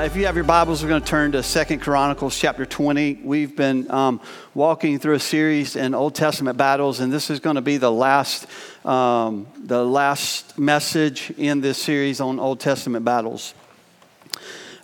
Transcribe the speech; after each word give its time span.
Uh, 0.00 0.04
if 0.04 0.16
you 0.16 0.24
have 0.24 0.34
your 0.34 0.44
Bibles, 0.44 0.82
we're 0.82 0.88
going 0.88 1.02
to 1.02 1.06
turn 1.06 1.32
to 1.32 1.42
Second 1.42 1.80
Chronicles 1.80 2.38
chapter 2.38 2.64
20. 2.64 3.20
We've 3.22 3.54
been 3.54 3.90
um, 3.90 4.22
walking 4.54 4.98
through 4.98 5.16
a 5.16 5.20
series 5.20 5.76
in 5.76 5.94
Old 5.94 6.14
Testament 6.14 6.56
battles, 6.56 7.00
and 7.00 7.12
this 7.12 7.28
is 7.28 7.38
going 7.38 7.56
to 7.56 7.60
be 7.60 7.76
the 7.76 7.92
last, 7.92 8.46
um, 8.86 9.46
the 9.58 9.84
last 9.84 10.58
message 10.58 11.30
in 11.36 11.60
this 11.60 11.76
series 11.76 12.18
on 12.18 12.40
Old 12.40 12.60
Testament 12.60 13.04
battles. 13.04 13.52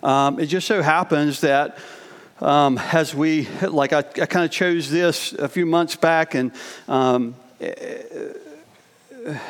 Um, 0.03 0.39
it 0.39 0.45
just 0.45 0.67
so 0.67 0.83
happens 0.83 1.41
that 1.41 1.79
um, 2.39 2.77
as 2.77 3.15
we, 3.15 3.47
like, 3.67 3.93
I, 3.93 3.99
I 4.21 4.27
kind 4.27 4.45
of 4.45 4.51
chose 4.51 4.91
this 4.91 5.33
a 5.33 5.49
few 5.49 5.65
months 5.65 5.95
back, 5.95 6.35
and 6.35 6.51
um, 6.87 7.33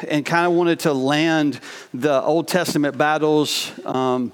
and 0.08 0.26
kind 0.26 0.48
of 0.48 0.54
wanted 0.54 0.80
to 0.82 0.94
land 0.94 1.60
the 1.94 2.22
Old 2.22 2.48
Testament 2.48 2.98
battles, 2.98 3.72
um, 3.86 4.32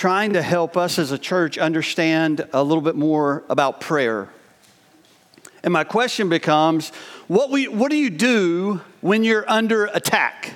trying 0.00 0.32
to 0.32 0.40
help 0.40 0.78
us 0.78 0.98
as 0.98 1.12
a 1.12 1.18
church 1.18 1.58
understand 1.58 2.48
a 2.54 2.64
little 2.64 2.80
bit 2.80 2.96
more 2.96 3.44
about 3.50 3.82
prayer. 3.82 4.30
And 5.62 5.74
my 5.74 5.84
question 5.84 6.30
becomes 6.30 6.88
what, 7.28 7.50
we, 7.50 7.68
what 7.68 7.90
do 7.90 7.98
you 7.98 8.08
do 8.08 8.80
when 9.02 9.24
you're 9.24 9.44
under 9.46 9.84
attack? 9.84 10.54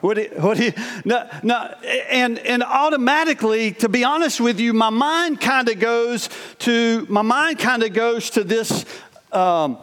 What 0.00 0.14
do, 0.14 0.22
you, 0.22 0.28
what 0.40 0.56
do 0.56 0.64
you, 0.64 0.72
no, 1.04 1.28
no, 1.42 1.74
and, 2.08 2.38
and 2.38 2.62
automatically, 2.62 3.72
to 3.72 3.90
be 3.90 4.02
honest 4.02 4.40
with 4.40 4.58
you, 4.58 4.72
my 4.72 4.88
mind 4.88 5.42
kind 5.42 5.68
of 5.68 5.78
goes 5.78 6.30
to, 6.60 7.06
my 7.10 7.20
mind 7.20 7.58
kind 7.58 7.82
of 7.82 7.92
goes 7.92 8.30
to 8.30 8.44
this, 8.44 8.86
um, 9.30 9.76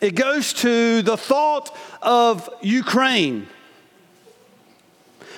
it 0.00 0.14
goes 0.14 0.52
to 0.52 1.02
the 1.02 1.16
thought 1.16 1.76
of 2.00 2.48
Ukraine. 2.62 3.48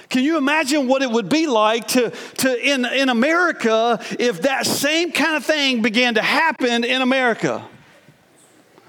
Can 0.09 0.25
you 0.25 0.39
imagine 0.39 0.89
what 0.89 1.03
it 1.03 1.11
would 1.11 1.29
be 1.29 1.47
like 1.47 1.89
to, 1.89 2.11
to 2.39 2.69
in, 2.69 2.87
in 2.87 3.09
America 3.11 4.01
if 4.19 4.43
that 4.43 4.67
same 4.67 5.13
kind 5.13 5.37
of 5.37 5.45
thing 5.45 5.83
began 5.83 6.15
to 6.15 6.23
happen 6.23 6.85
in 6.85 7.03
America? 7.03 7.67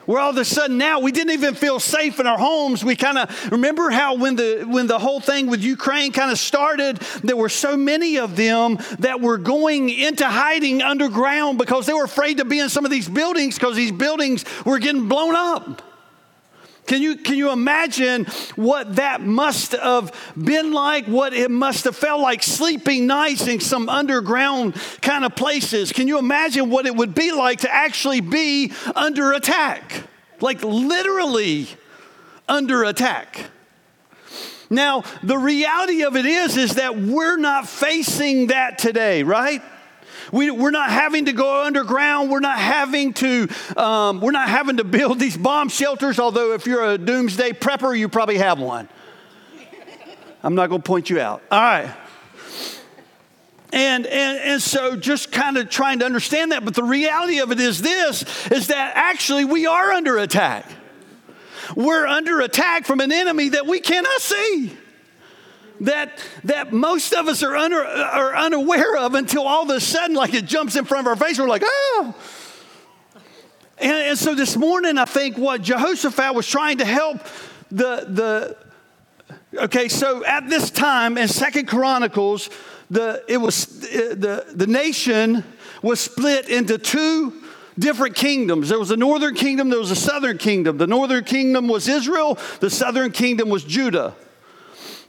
Where 0.05 0.19
all 0.19 0.31
of 0.31 0.37
a 0.37 0.45
sudden 0.45 0.79
now 0.79 1.01
we 1.01 1.11
didn't 1.11 1.33
even 1.33 1.53
feel 1.53 1.79
safe 1.79 2.19
in 2.19 2.25
our 2.25 2.37
homes. 2.37 2.83
We 2.83 2.95
kind 2.95 3.17
of 3.19 3.51
remember 3.51 3.91
how 3.91 4.15
when 4.15 4.37
the 4.37 4.65
when 4.67 4.87
the 4.87 4.97
whole 4.97 5.19
thing 5.19 5.45
with 5.47 5.61
Ukraine 5.61 6.11
kind 6.11 6.31
of 6.31 6.39
started, 6.39 6.97
there 7.23 7.35
were 7.35 7.49
so 7.49 7.77
many 7.77 8.17
of 8.17 8.35
them 8.35 8.79
that 8.99 9.21
were 9.21 9.37
going 9.37 9.89
into 9.89 10.25
hiding 10.25 10.81
underground 10.81 11.59
because 11.59 11.85
they 11.85 11.93
were 11.93 12.05
afraid 12.05 12.37
to 12.37 12.45
be 12.45 12.59
in 12.59 12.69
some 12.69 12.85
of 12.85 12.91
these 12.91 13.07
buildings 13.07 13.53
because 13.53 13.75
these 13.75 13.91
buildings 13.91 14.45
were 14.65 14.79
getting 14.79 15.07
blown 15.07 15.35
up. 15.35 15.88
Can 16.89 17.03
you, 17.03 17.17
can 17.17 17.37
you 17.37 17.51
imagine 17.51 18.25
what 18.55 18.95
that 18.95 19.21
must 19.21 19.73
have 19.73 20.11
been 20.35 20.71
like? 20.73 21.05
What 21.05 21.35
it 21.35 21.51
must 21.51 21.83
have 21.83 21.95
felt 21.95 22.19
like 22.19 22.41
sleeping 22.41 23.05
nights 23.05 23.45
in 23.45 23.59
some 23.59 23.87
underground 23.87 24.73
kind 24.99 25.23
of 25.23 25.35
places? 25.35 25.91
Can 25.91 26.07
you 26.07 26.17
imagine 26.17 26.71
what 26.71 26.87
it 26.87 26.95
would 26.95 27.13
be 27.13 27.31
like 27.31 27.59
to 27.59 27.71
actually 27.71 28.21
be 28.21 28.73
under 28.95 29.33
attack? 29.33 30.07
Like 30.41 30.63
literally 30.63 31.67
under 32.47 32.83
attack. 32.83 33.51
Now, 34.71 35.03
the 35.21 35.37
reality 35.37 36.01
of 36.01 36.15
it 36.15 36.25
is, 36.25 36.57
is 36.57 36.73
that 36.73 36.97
we're 36.97 37.37
not 37.37 37.67
facing 37.67 38.47
that 38.47 38.79
today, 38.79 39.21
right? 39.21 39.61
We, 40.31 40.51
we're 40.51 40.71
not 40.71 40.89
having 40.89 41.25
to 41.25 41.33
go 41.33 41.63
underground. 41.63 42.29
We're 42.29 42.39
not 42.39 42.57
having 42.57 43.13
to, 43.13 43.47
um, 43.77 44.21
we're 44.21 44.31
not 44.31 44.49
having 44.49 44.77
to 44.77 44.83
build 44.83 45.19
these 45.19 45.37
bomb 45.37 45.69
shelters, 45.69 46.19
although 46.19 46.53
if 46.53 46.65
you're 46.65 46.83
a 46.83 46.97
doomsday 46.97 47.51
prepper, 47.51 47.97
you 47.97 48.09
probably 48.09 48.37
have 48.37 48.59
one. 48.59 48.89
I'm 50.43 50.55
not 50.55 50.69
going 50.69 50.81
to 50.81 50.85
point 50.85 51.09
you 51.09 51.19
out. 51.19 51.41
All 51.51 51.59
right. 51.59 51.93
And, 53.71 54.07
and, 54.07 54.39
and 54.39 54.61
so 54.61 54.95
just 54.95 55.31
kind 55.31 55.57
of 55.57 55.69
trying 55.69 55.99
to 55.99 56.05
understand 56.05 56.51
that. 56.53 56.65
But 56.65 56.73
the 56.73 56.83
reality 56.83 57.39
of 57.39 57.51
it 57.51 57.59
is 57.59 57.81
this, 57.81 58.23
is 58.49 58.67
that 58.67 58.93
actually 58.95 59.45
we 59.45 59.67
are 59.67 59.91
under 59.91 60.17
attack. 60.17 60.65
We're 61.75 62.07
under 62.07 62.39
attack 62.39 62.85
from 62.85 62.99
an 62.99 63.11
enemy 63.11 63.49
that 63.49 63.67
we 63.67 63.79
cannot 63.79 64.21
see 64.21 64.75
that, 65.81 66.19
that 66.43 66.73
most 66.73 67.13
of 67.13 67.27
us 67.27 67.43
are, 67.43 67.55
under, 67.55 67.83
are 67.83 68.35
unaware 68.35 68.97
of 68.97 69.15
until 69.15 69.47
all 69.47 69.63
of 69.63 69.69
a 69.69 69.79
sudden, 69.79 70.15
like 70.15 70.33
it 70.33 70.45
jumps 70.45 70.75
in 70.75 70.85
front 70.85 71.07
of 71.07 71.11
our 71.11 71.15
face. 71.15 71.39
We're 71.39 71.47
like, 71.47 71.63
oh. 71.65 72.15
And, 73.77 73.91
and 73.91 74.17
so 74.17 74.35
this 74.35 74.57
morning, 74.57 74.97
I 74.97 75.05
think 75.05 75.37
what 75.37 75.61
Jehoshaphat 75.61 76.35
was 76.35 76.47
trying 76.47 76.79
to 76.79 76.85
help 76.85 77.25
the, 77.71 78.05
the 78.07 78.57
okay, 79.57 79.87
so 79.87 80.25
at 80.25 80.49
this 80.49 80.69
time 80.69 81.17
in 81.17 81.27
Second 81.27 81.67
Chronicles, 81.67 82.49
the, 82.89 83.23
it 83.27 83.37
was, 83.37 83.65
the, 83.65 84.45
the 84.53 84.67
nation 84.67 85.43
was 85.81 85.99
split 85.99 86.49
into 86.49 86.77
two 86.77 87.41
different 87.77 88.15
kingdoms. 88.15 88.67
There 88.69 88.79
was 88.79 88.91
a 88.91 88.97
northern 88.97 89.35
kingdom, 89.35 89.69
there 89.69 89.79
was 89.79 89.91
a 89.91 89.95
southern 89.95 90.37
kingdom. 90.37 90.77
The 90.77 90.87
northern 90.87 91.23
kingdom 91.23 91.67
was 91.67 91.87
Israel, 91.87 92.37
the 92.59 92.69
southern 92.69 93.11
kingdom 93.11 93.47
was 93.47 93.63
Judah. 93.63 94.15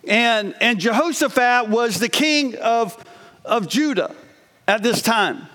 And, 0.06 0.54
and 0.60 0.78
Jehoshaphat 0.78 1.68
was 1.68 1.98
the 1.98 2.08
king 2.08 2.56
of, 2.56 2.96
of 3.44 3.68
Judah 3.68 4.14
at 4.66 4.82
this 4.82 5.02
time. 5.02 5.46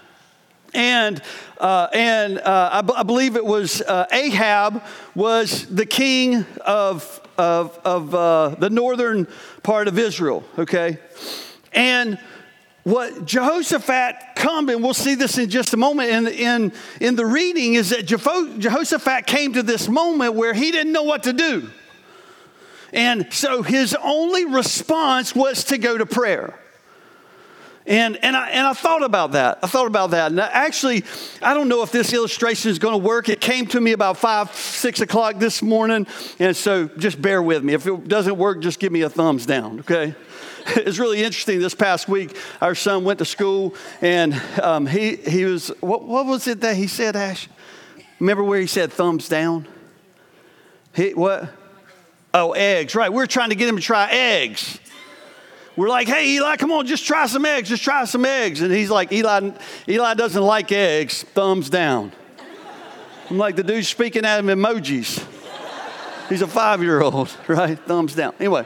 And, 0.74 1.22
uh, 1.58 1.88
and 1.94 2.38
uh, 2.38 2.70
I, 2.74 2.82
b- 2.82 2.94
I 2.96 3.04
believe 3.04 3.38
it 3.38 3.46
was 3.46 3.82
uh, 3.82 4.08
Ahab 4.12 4.84
was 5.16 5.66
the 5.68 5.86
king 5.86 6.46
of, 6.66 7.22
of, 7.38 7.80
of 7.86 8.14
uh, 8.14 8.50
the 8.60 8.70
northern 8.70 9.28
part 9.64 9.88
of 9.88 9.98
Israel, 9.98 10.44
okay? 10.60 11.00
And 11.72 12.20
what 12.84 13.26
Jehoshaphat 13.26 14.36
come, 14.36 14.70
and 14.70 14.84
we'll 14.84 14.94
see 14.94 15.16
this 15.16 15.38
in 15.38 15.50
just 15.50 15.74
a 15.74 15.78
moment 15.78 16.10
in, 16.10 16.28
in, 16.28 16.74
in 17.00 17.16
the 17.16 17.26
reading, 17.26 17.74
is 17.74 17.90
that 17.90 18.06
Jehoshaphat 18.06 19.26
came 19.26 19.54
to 19.54 19.64
this 19.64 19.88
moment 19.88 20.36
where 20.36 20.54
he 20.54 20.72
didn't 20.72 20.92
know 20.92 21.04
what 21.04 21.24
to 21.24 21.34
do. 21.34 21.70
And 22.96 23.32
so 23.32 23.62
his 23.62 23.96
only 24.02 24.46
response 24.46 25.36
was 25.36 25.66
to 25.66 25.78
go 25.78 25.98
to 25.98 26.06
prayer. 26.06 26.58
And, 27.86 28.18
and, 28.24 28.36
I, 28.36 28.50
and 28.50 28.66
I 28.66 28.74
thought 28.74 29.04
about 29.04 29.34
that. 29.34 29.60
I 29.62 29.68
thought 29.68 29.86
about 29.86 30.12
that. 30.12 30.32
And 30.32 30.40
actually, 30.40 31.04
I 31.42 31.54
don't 31.54 31.68
know 31.68 31.84
if 31.84 31.92
this 31.92 32.14
illustration 32.14 32.72
is 32.72 32.80
going 32.80 33.00
to 33.00 33.06
work. 33.06 33.30
It 33.30 33.42
came 33.42 33.68
to 33.68 33.82
me 33.82 33.92
about 33.92 34.18
five, 34.18 34.56
six 34.56 35.02
o'clock 35.02 35.38
this 35.38 35.62
morning. 35.62 36.08
And 36.40 36.56
so 36.56 36.88
just 36.88 37.22
bear 37.22 37.44
with 37.44 37.64
me. 37.64 37.74
If 37.74 37.86
it 37.86 38.08
doesn't 38.08 38.38
work, 38.38 38.62
just 38.62 38.80
give 38.80 38.92
me 38.92 39.02
a 39.02 39.10
thumbs 39.10 39.46
down, 39.46 39.82
okay? 39.82 40.16
It's 40.68 40.98
really 40.98 41.22
interesting. 41.22 41.60
This 41.60 41.76
past 41.76 42.08
week, 42.10 42.36
our 42.60 42.74
son 42.74 43.04
went 43.04 43.20
to 43.20 43.26
school 43.26 43.76
and 44.02 44.34
um, 44.64 44.88
he, 44.88 45.16
he 45.16 45.46
was, 45.46 45.68
what, 45.80 46.06
what 46.06 46.26
was 46.26 46.48
it 46.48 46.62
that 46.62 46.76
he 46.76 46.88
said, 46.88 47.16
Ash? 47.16 47.48
Remember 48.20 48.44
where 48.44 48.60
he 48.60 48.66
said 48.66 48.92
thumbs 48.92 49.30
down? 49.30 49.68
He, 50.96 51.14
what? 51.14 51.54
Oh, 52.38 52.52
eggs, 52.52 52.96
right. 52.96 53.14
We're 53.14 53.28
trying 53.28 53.52
to 53.52 53.56
get 53.56 53.70
him 53.70 53.78
to 53.78 53.82
try 53.82 54.10
eggs. 54.12 54.78
We're 55.78 55.88
like, 55.88 56.10
hey, 56.10 56.36
Eli, 56.36 56.58
come 56.58 56.70
on, 56.74 56.86
just 56.86 57.06
try 57.06 57.28
some 57.28 57.46
eggs, 57.46 57.70
just 57.70 57.82
try 57.82 58.04
some 58.04 58.26
eggs. 58.26 58.60
And 58.62 58.74
he's 58.74 58.90
like, 58.90 59.14
Eli, 59.14 59.52
Eli 59.88 60.14
doesn't 60.16 60.44
like 60.44 60.70
eggs, 60.74 61.24
thumbs 61.24 61.70
down. 61.70 62.12
I'm 63.30 63.38
like, 63.38 63.56
the 63.56 63.64
dude's 63.64 63.88
speaking 63.88 64.26
at 64.26 64.40
him 64.40 64.48
emojis. 64.48 65.26
He's 66.28 66.42
a 66.42 66.48
five 66.48 66.84
year 66.84 67.02
old, 67.02 67.34
right? 67.48 67.80
Thumbs 67.80 68.16
down. 68.16 68.34
Anyway, 68.38 68.66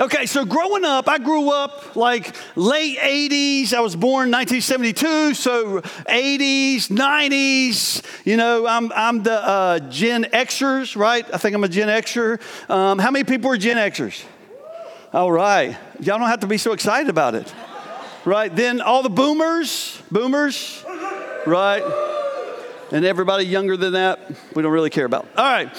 Okay, 0.00 0.24
so 0.24 0.46
growing 0.46 0.86
up, 0.86 1.10
I 1.10 1.18
grew 1.18 1.50
up 1.50 1.94
like 1.94 2.34
late 2.56 2.96
80s. 2.96 3.74
I 3.74 3.80
was 3.80 3.94
born 3.94 4.30
1972, 4.30 5.34
so 5.34 5.82
80s, 5.82 6.86
90s. 6.88 8.02
You 8.24 8.38
know, 8.38 8.66
I'm, 8.66 8.90
I'm 8.92 9.22
the 9.22 9.46
uh, 9.46 9.78
Gen 9.90 10.24
Xers, 10.24 10.96
right? 10.96 11.26
I 11.34 11.36
think 11.36 11.54
I'm 11.54 11.64
a 11.64 11.68
Gen 11.68 11.88
Xer. 11.88 12.40
Um, 12.70 12.98
how 12.98 13.10
many 13.10 13.24
people 13.24 13.50
are 13.50 13.58
Gen 13.58 13.76
Xers? 13.76 14.24
All 15.12 15.30
right. 15.30 15.76
Y'all 16.00 16.18
don't 16.18 16.28
have 16.28 16.40
to 16.40 16.46
be 16.46 16.56
so 16.56 16.72
excited 16.72 17.10
about 17.10 17.34
it. 17.34 17.52
Right? 18.24 18.54
Then 18.54 18.80
all 18.80 19.02
the 19.02 19.10
boomers, 19.10 20.00
boomers, 20.10 20.82
right? 21.46 21.82
And 22.90 23.04
everybody 23.04 23.44
younger 23.44 23.76
than 23.76 23.92
that, 23.92 24.18
we 24.54 24.62
don't 24.62 24.72
really 24.72 24.88
care 24.88 25.04
about. 25.04 25.28
All 25.36 25.44
right. 25.44 25.70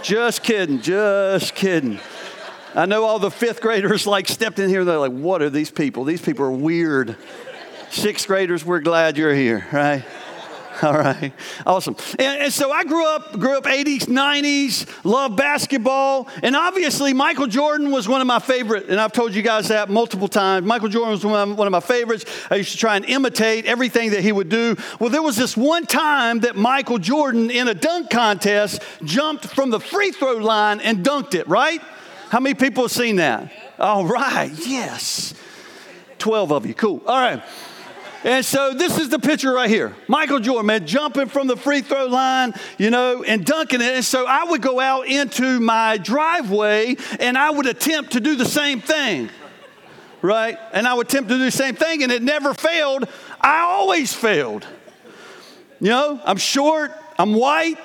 Just 0.00 0.44
kidding, 0.44 0.80
just 0.80 1.56
kidding. 1.56 1.98
I 2.74 2.86
know 2.86 3.04
all 3.04 3.18
the 3.18 3.30
fifth 3.30 3.60
graders 3.60 4.06
like 4.06 4.28
stepped 4.28 4.58
in 4.58 4.68
here. 4.68 4.84
They're 4.84 4.98
like, 4.98 5.12
what 5.12 5.42
are 5.42 5.50
these 5.50 5.70
people? 5.70 6.04
These 6.04 6.20
people 6.20 6.44
are 6.44 6.50
weird. 6.50 7.16
Sixth 7.90 8.26
graders, 8.28 8.64
we're 8.64 8.80
glad 8.80 9.18
you're 9.18 9.34
here, 9.34 9.66
right? 9.72 10.04
All 10.82 10.94
right, 10.94 11.32
awesome. 11.66 11.96
And, 12.18 12.42
and, 12.42 12.52
so 12.52 12.70
I 12.70 12.84
grew 12.84 13.04
up, 13.04 13.38
grew 13.38 13.58
up 13.58 13.64
80s, 13.64 14.04
90s, 14.04 14.88
loved 15.04 15.36
basketball, 15.36 16.28
and 16.42 16.56
obviously 16.56 17.12
Michael 17.12 17.48
Jordan 17.48 17.90
was 17.90 18.08
one 18.08 18.22
of 18.22 18.26
my 18.26 18.38
favorite. 18.38 18.88
And 18.88 18.98
I've 18.98 19.12
told 19.12 19.34
you 19.34 19.42
guys 19.42 19.68
that 19.68 19.90
multiple 19.90 20.28
times. 20.28 20.64
Michael 20.64 20.88
Jordan 20.88 21.10
was 21.10 21.24
one 21.26 21.50
of, 21.50 21.58
one 21.58 21.66
of 21.66 21.72
my 21.72 21.80
favorites. 21.80 22.24
I 22.50 22.54
used 22.54 22.72
to 22.72 22.78
try 22.78 22.96
and 22.96 23.04
imitate 23.04 23.66
everything 23.66 24.12
that 24.12 24.22
he 24.22 24.32
would 24.32 24.48
do. 24.48 24.76
Well, 24.98 25.10
there 25.10 25.22
was 25.22 25.36
this 25.36 25.54
one 25.54 25.84
time 25.84 26.40
that 26.40 26.56
Michael 26.56 26.98
Jordan 26.98 27.50
in 27.50 27.68
a 27.68 27.74
dunk 27.74 28.08
contest 28.08 28.80
jumped 29.04 29.48
from 29.48 29.68
the 29.68 29.80
free 29.80 30.12
throw 30.12 30.36
line 30.36 30.80
and 30.80 31.04
dunked 31.04 31.34
it. 31.34 31.46
Right? 31.46 31.82
How 32.30 32.38
many 32.38 32.54
people 32.54 32.84
have 32.84 32.92
seen 32.92 33.16
that? 33.16 33.52
All 33.76 34.06
right, 34.06 34.52
yes. 34.64 35.34
12 36.18 36.52
of 36.52 36.64
you, 36.64 36.74
cool. 36.74 37.02
All 37.04 37.20
right. 37.20 37.42
And 38.22 38.44
so 38.44 38.72
this 38.72 38.98
is 38.98 39.08
the 39.08 39.18
picture 39.18 39.52
right 39.52 39.68
here. 39.68 39.96
Michael 40.06 40.38
Jordan, 40.38 40.66
man, 40.66 40.86
jumping 40.86 41.26
from 41.26 41.48
the 41.48 41.56
free 41.56 41.80
throw 41.80 42.06
line, 42.06 42.52
you 42.78 42.90
know, 42.90 43.24
and 43.24 43.44
dunking 43.44 43.80
it. 43.80 43.94
And 43.96 44.04
so 44.04 44.26
I 44.28 44.44
would 44.44 44.62
go 44.62 44.78
out 44.78 45.08
into 45.08 45.58
my 45.58 45.96
driveway 45.96 46.96
and 47.18 47.36
I 47.36 47.50
would 47.50 47.66
attempt 47.66 48.12
to 48.12 48.20
do 48.20 48.36
the 48.36 48.44
same 48.44 48.80
thing. 48.80 49.28
Right? 50.22 50.56
And 50.72 50.86
I 50.86 50.94
would 50.94 51.08
attempt 51.08 51.30
to 51.30 51.36
do 51.36 51.44
the 51.44 51.50
same 51.50 51.74
thing 51.74 52.04
and 52.04 52.12
it 52.12 52.22
never 52.22 52.54
failed. 52.54 53.08
I 53.40 53.60
always 53.62 54.14
failed. 54.14 54.68
You 55.80 55.88
know, 55.88 56.20
I'm 56.24 56.36
short, 56.36 56.92
I'm 57.18 57.34
white. 57.34 57.78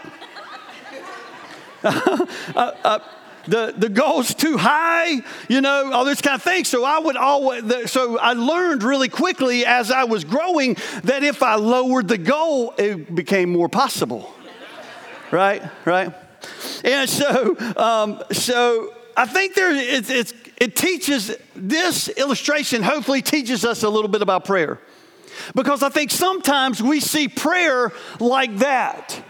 uh, 1.84 2.26
uh, 2.56 3.00
the, 3.48 3.74
the 3.78 3.90
goal's 3.90 4.34
too 4.34 4.58
high, 4.58 5.22
you 5.48 5.62
know, 5.62 5.92
all 5.92 6.06
this 6.06 6.22
kind 6.22 6.36
of 6.36 6.44
thing. 6.44 6.66
So 6.66 6.84
I 6.84 7.00
would 7.00 7.18
always, 7.18 7.92
so 7.92 8.18
I 8.18 8.34
learned 8.34 8.84
really 8.84 9.10
quickly 9.10 9.66
as 9.66 9.92
I 9.92 10.04
was 10.06 10.24
growing 10.24 10.78
that 11.04 11.24
if 11.24 11.44
I 11.44 11.56
lowered 11.56 12.08
the 12.08 12.18
goal, 12.18 12.74
it 12.78 13.14
became 13.14 13.52
more 13.52 13.70
possible. 13.70 14.34
right? 15.32 15.64
Right? 15.86 16.14
And 16.84 17.10
so, 17.10 17.56
um, 17.78 18.22
so 18.32 18.94
I 19.18 19.26
think 19.26 19.56
there, 19.56 19.74
it, 19.76 20.10
it's, 20.10 20.34
it 20.58 20.76
teaches, 20.76 21.36
this 21.56 22.10
illustration 22.10 22.84
hopefully 22.84 23.22
teaches 23.22 23.66
us 23.66 23.84
a 23.84 23.90
little 23.90 24.10
bit 24.10 24.22
about 24.22 24.46
prayer. 24.46 24.80
Because 25.54 25.84
I 25.84 25.90
think 25.90 26.12
sometimes 26.12 26.82
we 26.82 27.00
see 27.00 27.28
prayer 27.28 27.92
like 28.20 28.58
that. 28.58 29.22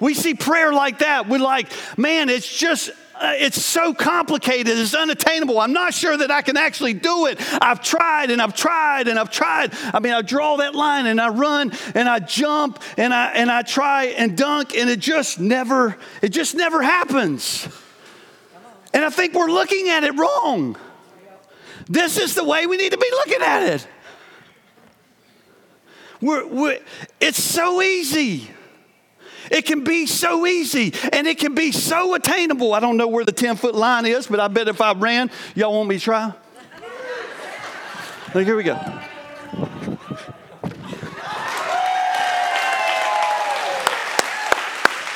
We 0.00 0.14
see 0.14 0.34
prayer 0.34 0.72
like 0.72 1.00
that. 1.00 1.28
We're 1.28 1.38
like, 1.38 1.70
man, 1.98 2.28
it's 2.28 2.48
just 2.48 2.90
uh, 3.20 3.34
it's 3.36 3.62
so 3.62 3.92
complicated, 3.92 4.78
it's 4.78 4.94
unattainable. 4.94 5.60
I'm 5.60 5.74
not 5.74 5.92
sure 5.92 6.16
that 6.16 6.30
I 6.30 6.40
can 6.40 6.56
actually 6.56 6.94
do 6.94 7.26
it. 7.26 7.38
I've 7.62 7.82
tried 7.82 8.30
and 8.30 8.40
I've 8.40 8.56
tried 8.56 9.08
and 9.08 9.18
I've 9.18 9.30
tried. 9.30 9.74
I 9.92 10.00
mean, 10.00 10.14
I 10.14 10.22
draw 10.22 10.56
that 10.56 10.74
line 10.74 11.04
and 11.04 11.20
I 11.20 11.28
run 11.28 11.70
and 11.94 12.08
I 12.08 12.20
jump 12.20 12.82
and 12.96 13.12
I 13.12 13.32
and 13.32 13.50
I 13.50 13.60
try 13.60 14.06
and 14.06 14.38
dunk 14.38 14.74
and 14.74 14.88
it 14.88 15.00
just 15.00 15.38
never 15.38 15.98
it 16.22 16.30
just 16.30 16.54
never 16.54 16.82
happens. 16.82 17.68
And 18.94 19.04
I 19.04 19.10
think 19.10 19.34
we're 19.34 19.50
looking 19.50 19.90
at 19.90 20.02
it 20.02 20.18
wrong. 20.18 20.76
This 21.86 22.18
is 22.18 22.34
the 22.34 22.44
way 22.44 22.66
we 22.66 22.78
need 22.78 22.92
to 22.92 22.98
be 22.98 23.10
looking 23.10 23.42
at 23.42 23.74
it. 23.74 23.86
We're, 26.22 26.46
we're, 26.46 26.78
it's 27.20 27.42
so 27.42 27.82
easy. 27.82 28.50
It 29.50 29.66
can 29.66 29.82
be 29.82 30.06
so 30.06 30.46
easy 30.46 30.94
and 31.12 31.26
it 31.26 31.38
can 31.38 31.54
be 31.54 31.72
so 31.72 32.14
attainable. 32.14 32.72
I 32.72 32.80
don't 32.80 32.96
know 32.96 33.08
where 33.08 33.24
the 33.24 33.32
10 33.32 33.56
foot 33.56 33.74
line 33.74 34.06
is, 34.06 34.28
but 34.28 34.38
I 34.38 34.48
bet 34.48 34.68
if 34.68 34.80
I 34.80 34.92
ran, 34.92 35.30
y'all 35.56 35.74
want 35.74 35.88
me 35.88 35.98
to 35.98 36.04
try? 36.04 36.32
Look, 38.32 38.44
here 38.44 38.56
we 38.56 38.62
go. 38.62 38.78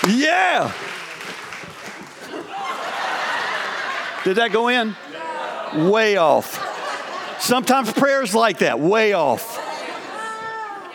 Yeah. 0.08 0.72
Did 4.24 4.36
that 4.36 4.50
go 4.52 4.68
in? 4.68 4.96
Way 5.90 6.16
off. 6.16 6.60
Sometimes 7.40 7.92
prayers 7.92 8.34
like 8.34 8.58
that, 8.58 8.80
way 8.80 9.12
off. 9.12 9.60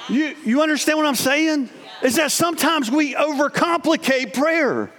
You, 0.09 0.36
you 0.44 0.62
understand 0.62 0.97
what 0.97 1.07
I'm 1.07 1.15
saying? 1.15 1.69
Is 2.01 2.16
that 2.16 2.31
sometimes 2.31 2.90
we 2.90 3.13
overcomplicate 3.13 4.34
prayer. 4.34 4.92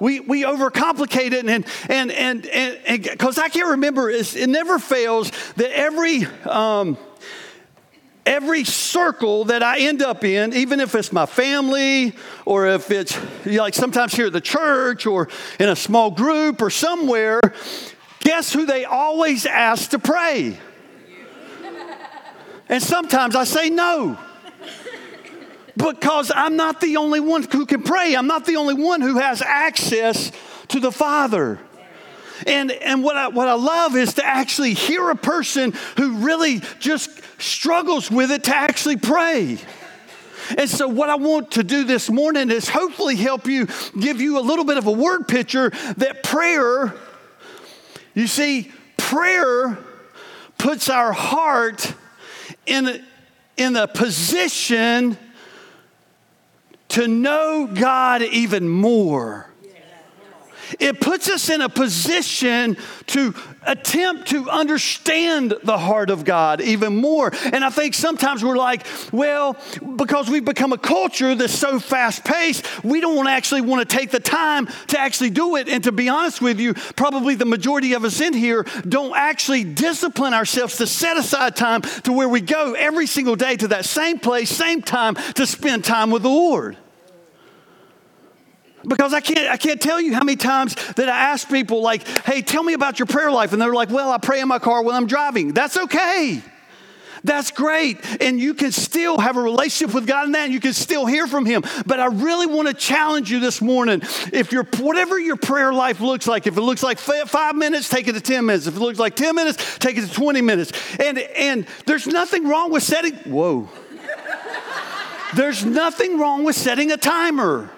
We, 0.00 0.20
we 0.20 0.42
overcomplicate 0.42 1.32
it, 1.32 1.46
and 1.46 1.66
and 1.88 2.12
and 2.12 2.46
and 2.46 3.02
because 3.02 3.36
I 3.36 3.48
can't 3.48 3.70
remember, 3.70 4.10
it 4.10 4.48
never 4.48 4.78
fails 4.78 5.32
that 5.56 5.76
every 5.76 6.24
um, 6.44 6.96
every 8.24 8.62
circle 8.62 9.46
that 9.46 9.64
I 9.64 9.80
end 9.80 10.02
up 10.02 10.22
in, 10.22 10.54
even 10.54 10.78
if 10.78 10.94
it's 10.94 11.12
my 11.12 11.26
family 11.26 12.14
or 12.44 12.68
if 12.68 12.92
it's 12.92 13.18
you 13.44 13.56
know, 13.56 13.62
like 13.62 13.74
sometimes 13.74 14.14
here 14.14 14.26
at 14.26 14.32
the 14.32 14.40
church 14.40 15.04
or 15.04 15.28
in 15.58 15.68
a 15.68 15.76
small 15.76 16.12
group 16.12 16.62
or 16.62 16.70
somewhere, 16.70 17.40
guess 18.20 18.52
who 18.52 18.66
they 18.66 18.84
always 18.84 19.46
ask 19.46 19.90
to 19.90 19.98
pray? 19.98 20.58
And 22.68 22.82
sometimes 22.82 23.34
I 23.34 23.44
say 23.44 23.70
no 23.70 24.16
because 25.78 26.32
I'm 26.34 26.56
not 26.56 26.80
the 26.80 26.96
only 26.96 27.20
one 27.20 27.44
who 27.44 27.64
can 27.64 27.82
pray. 27.82 28.14
I'm 28.14 28.26
not 28.26 28.44
the 28.44 28.56
only 28.56 28.74
one 28.74 29.00
who 29.00 29.18
has 29.18 29.40
access 29.40 30.32
to 30.68 30.80
the 30.80 30.92
Father. 30.92 31.58
And, 32.46 32.70
and 32.70 33.02
what, 33.02 33.16
I, 33.16 33.28
what 33.28 33.48
I 33.48 33.54
love 33.54 33.96
is 33.96 34.14
to 34.14 34.24
actually 34.24 34.74
hear 34.74 35.10
a 35.10 35.16
person 35.16 35.72
who 35.96 36.18
really 36.18 36.60
just 36.78 37.10
struggles 37.40 38.10
with 38.10 38.30
it 38.30 38.44
to 38.44 38.56
actually 38.56 38.96
pray. 38.96 39.58
And 40.56 40.68
so, 40.68 40.88
what 40.88 41.10
I 41.10 41.16
want 41.16 41.52
to 41.52 41.62
do 41.62 41.84
this 41.84 42.08
morning 42.08 42.50
is 42.50 42.68
hopefully 42.68 43.16
help 43.16 43.46
you, 43.46 43.66
give 44.00 44.20
you 44.20 44.38
a 44.38 44.40
little 44.40 44.64
bit 44.64 44.78
of 44.78 44.86
a 44.86 44.92
word 44.92 45.28
picture 45.28 45.70
that 45.98 46.22
prayer, 46.22 46.94
you 48.14 48.26
see, 48.26 48.72
prayer 48.96 49.78
puts 50.56 50.88
our 50.88 51.12
heart 51.12 51.92
in, 52.66 53.04
in 53.56 53.76
a 53.76 53.86
position 53.86 55.18
to 56.98 57.06
know 57.06 57.70
God 57.72 58.22
even 58.22 58.68
more. 58.68 59.48
It 60.78 61.00
puts 61.00 61.28
us 61.28 61.48
in 61.48 61.60
a 61.60 61.68
position 61.68 62.76
to 63.06 63.34
attempt 63.62 64.28
to 64.28 64.50
understand 64.50 65.54
the 65.62 65.78
heart 65.78 66.10
of 66.10 66.24
God 66.24 66.60
even 66.60 66.96
more. 66.96 67.32
And 67.52 67.64
I 67.64 67.70
think 67.70 67.94
sometimes 67.94 68.44
we're 68.44 68.56
like, 68.56 68.86
well, 69.12 69.56
because 69.96 70.28
we've 70.28 70.44
become 70.44 70.72
a 70.72 70.78
culture 70.78 71.34
that's 71.34 71.54
so 71.54 71.78
fast 71.78 72.24
paced, 72.24 72.84
we 72.84 73.00
don't 73.00 73.26
actually 73.26 73.62
want 73.62 73.88
to 73.88 73.96
take 73.96 74.10
the 74.10 74.20
time 74.20 74.66
to 74.88 74.98
actually 74.98 75.30
do 75.30 75.56
it. 75.56 75.68
And 75.68 75.84
to 75.84 75.92
be 75.92 76.08
honest 76.08 76.42
with 76.42 76.60
you, 76.60 76.74
probably 76.74 77.34
the 77.34 77.46
majority 77.46 77.94
of 77.94 78.04
us 78.04 78.20
in 78.20 78.32
here 78.32 78.66
don't 78.86 79.16
actually 79.16 79.64
discipline 79.64 80.34
ourselves 80.34 80.76
to 80.78 80.86
set 80.86 81.16
aside 81.16 81.56
time 81.56 81.82
to 82.02 82.12
where 82.12 82.28
we 82.28 82.40
go 82.40 82.74
every 82.74 83.06
single 83.06 83.36
day 83.36 83.56
to 83.56 83.68
that 83.68 83.84
same 83.84 84.18
place, 84.18 84.50
same 84.50 84.82
time 84.82 85.14
to 85.14 85.46
spend 85.46 85.84
time 85.84 86.10
with 86.10 86.22
the 86.22 86.28
Lord. 86.28 86.76
Because 88.88 89.12
I 89.12 89.20
can't, 89.20 89.50
I 89.50 89.56
can't 89.56 89.80
tell 89.80 90.00
you 90.00 90.14
how 90.14 90.24
many 90.24 90.36
times 90.36 90.74
that 90.94 91.08
I 91.08 91.16
ask 91.16 91.48
people, 91.48 91.82
like, 91.82 92.06
hey, 92.24 92.42
tell 92.42 92.62
me 92.62 92.72
about 92.72 92.98
your 92.98 93.06
prayer 93.06 93.30
life. 93.30 93.52
And 93.52 93.60
they're 93.60 93.74
like, 93.74 93.90
well, 93.90 94.10
I 94.10 94.18
pray 94.18 94.40
in 94.40 94.48
my 94.48 94.58
car 94.58 94.82
when 94.82 94.94
I'm 94.94 95.06
driving. 95.06 95.52
That's 95.52 95.76
okay. 95.76 96.42
That's 97.24 97.50
great. 97.50 97.98
And 98.22 98.38
you 98.38 98.54
can 98.54 98.72
still 98.72 99.18
have 99.18 99.36
a 99.36 99.42
relationship 99.42 99.94
with 99.94 100.06
God 100.06 100.26
in 100.26 100.32
that, 100.32 100.44
and 100.44 100.52
you 100.52 100.60
can 100.60 100.72
still 100.72 101.06
hear 101.06 101.26
from 101.26 101.46
Him. 101.46 101.62
But 101.86 102.00
I 102.00 102.06
really 102.06 102.46
want 102.46 102.68
to 102.68 102.74
challenge 102.74 103.30
you 103.30 103.40
this 103.40 103.60
morning. 103.60 104.00
If 104.32 104.52
your 104.52 104.64
whatever 104.78 105.18
your 105.18 105.36
prayer 105.36 105.72
life 105.72 106.00
looks 106.00 106.26
like, 106.26 106.46
if 106.46 106.56
it 106.56 106.60
looks 106.60 106.82
like 106.82 106.98
five 106.98 107.56
minutes, 107.56 107.88
take 107.88 108.08
it 108.08 108.12
to 108.12 108.20
10 108.20 108.46
minutes. 108.46 108.66
If 108.66 108.76
it 108.76 108.80
looks 108.80 108.98
like 108.98 109.16
10 109.16 109.34
minutes, 109.34 109.78
take 109.78 109.96
it 109.96 110.06
to 110.06 110.12
20 110.12 110.40
minutes. 110.40 110.72
And 110.98 111.18
and 111.18 111.66
there's 111.86 112.06
nothing 112.06 112.48
wrong 112.48 112.70
with 112.70 112.82
setting, 112.82 113.14
whoa. 113.30 113.68
there's 115.34 115.64
nothing 115.64 116.18
wrong 116.18 116.44
with 116.44 116.56
setting 116.56 116.92
a 116.92 116.96
timer. 116.96 117.70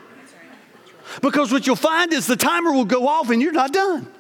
Because 1.23 1.53
what 1.53 1.67
you'll 1.67 1.77
find 1.77 2.13
is 2.13 2.27
the 2.27 2.37
timer 2.37 2.73
will 2.73 2.85
go 2.85 3.09
off 3.09 3.31
and 3.31 3.43
you're 3.43 3.53
not 3.53 3.73
done. 3.73 4.11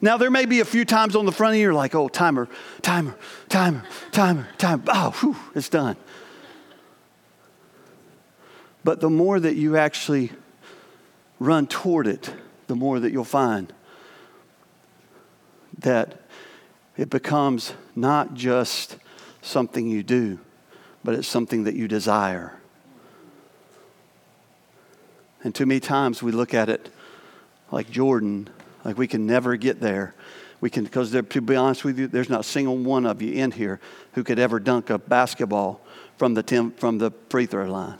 Now, 0.00 0.18
there 0.18 0.30
may 0.30 0.44
be 0.44 0.60
a 0.60 0.66
few 0.66 0.84
times 0.84 1.16
on 1.16 1.24
the 1.24 1.32
front 1.32 1.54
of 1.54 1.56
you, 1.56 1.62
you're 1.62 1.72
like, 1.72 1.94
oh, 1.94 2.08
timer, 2.08 2.46
timer, 2.82 3.16
timer, 3.48 3.84
timer, 4.12 4.48
timer. 4.58 4.82
Oh, 4.88 5.10
whew, 5.20 5.36
it's 5.54 5.70
done. 5.70 5.96
But 8.84 9.00
the 9.00 9.08
more 9.08 9.40
that 9.40 9.54
you 9.54 9.78
actually 9.78 10.30
run 11.38 11.66
toward 11.66 12.06
it, 12.06 12.34
the 12.66 12.76
more 12.76 13.00
that 13.00 13.12
you'll 13.12 13.24
find 13.24 13.72
that 15.78 16.20
it 16.96 17.08
becomes 17.10 17.72
not 17.96 18.34
just 18.34 18.98
something 19.40 19.88
you 19.88 20.02
do, 20.02 20.38
but 21.02 21.14
it's 21.14 21.28
something 21.28 21.64
that 21.64 21.74
you 21.74 21.88
desire. 21.88 22.60
And 25.44 25.54
too 25.54 25.66
many 25.66 25.78
times 25.78 26.22
we 26.22 26.32
look 26.32 26.54
at 26.54 26.70
it 26.70 26.90
like 27.70 27.90
Jordan, 27.90 28.48
like 28.84 28.96
we 28.96 29.06
can 29.06 29.26
never 29.26 29.56
get 29.56 29.80
there. 29.80 30.14
We 30.60 30.70
can, 30.70 30.84
because 30.84 31.10
to 31.10 31.22
be 31.22 31.56
honest 31.56 31.84
with 31.84 31.98
you, 31.98 32.06
there's 32.06 32.30
not 32.30 32.40
a 32.40 32.44
single 32.44 32.78
one 32.78 33.04
of 33.04 33.20
you 33.20 33.34
in 33.34 33.50
here 33.50 33.78
who 34.14 34.24
could 34.24 34.38
ever 34.38 34.58
dunk 34.58 34.88
a 34.88 34.98
basketball 34.98 35.82
from 36.16 36.32
the, 36.32 36.42
ten, 36.42 36.70
from 36.72 36.96
the 36.96 37.10
free 37.28 37.44
throw 37.44 37.66
line. 37.66 37.98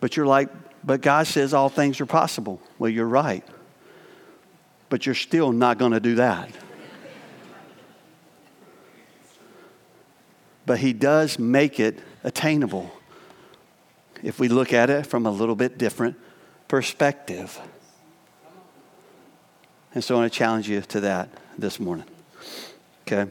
But 0.00 0.16
you're 0.16 0.26
like, 0.26 0.48
but 0.82 1.02
God 1.02 1.26
says 1.26 1.52
all 1.52 1.68
things 1.68 2.00
are 2.00 2.06
possible. 2.06 2.60
Well, 2.78 2.90
you're 2.90 3.06
right. 3.06 3.44
But 4.88 5.04
you're 5.04 5.14
still 5.14 5.52
not 5.52 5.78
going 5.78 5.92
to 5.92 6.00
do 6.00 6.14
that. 6.14 6.50
but 10.64 10.78
He 10.78 10.94
does 10.94 11.38
make 11.38 11.78
it 11.78 11.98
attainable 12.22 12.90
if 14.24 14.40
we 14.40 14.48
look 14.48 14.72
at 14.72 14.88
it 14.88 15.06
from 15.06 15.26
a 15.26 15.30
little 15.30 15.54
bit 15.54 15.76
different 15.76 16.16
perspective. 16.66 17.60
And 19.94 20.02
so 20.02 20.16
I 20.16 20.20
want 20.20 20.32
to 20.32 20.36
challenge 20.36 20.68
you 20.68 20.80
to 20.80 21.00
that 21.00 21.28
this 21.58 21.78
morning. 21.78 22.06
Okay? 23.06 23.30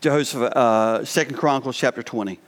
Jehoshaphat, 0.00 0.56
uh, 0.56 1.04
2 1.04 1.24
Chronicles 1.34 1.76
chapter 1.76 2.02
20, 2.02 2.38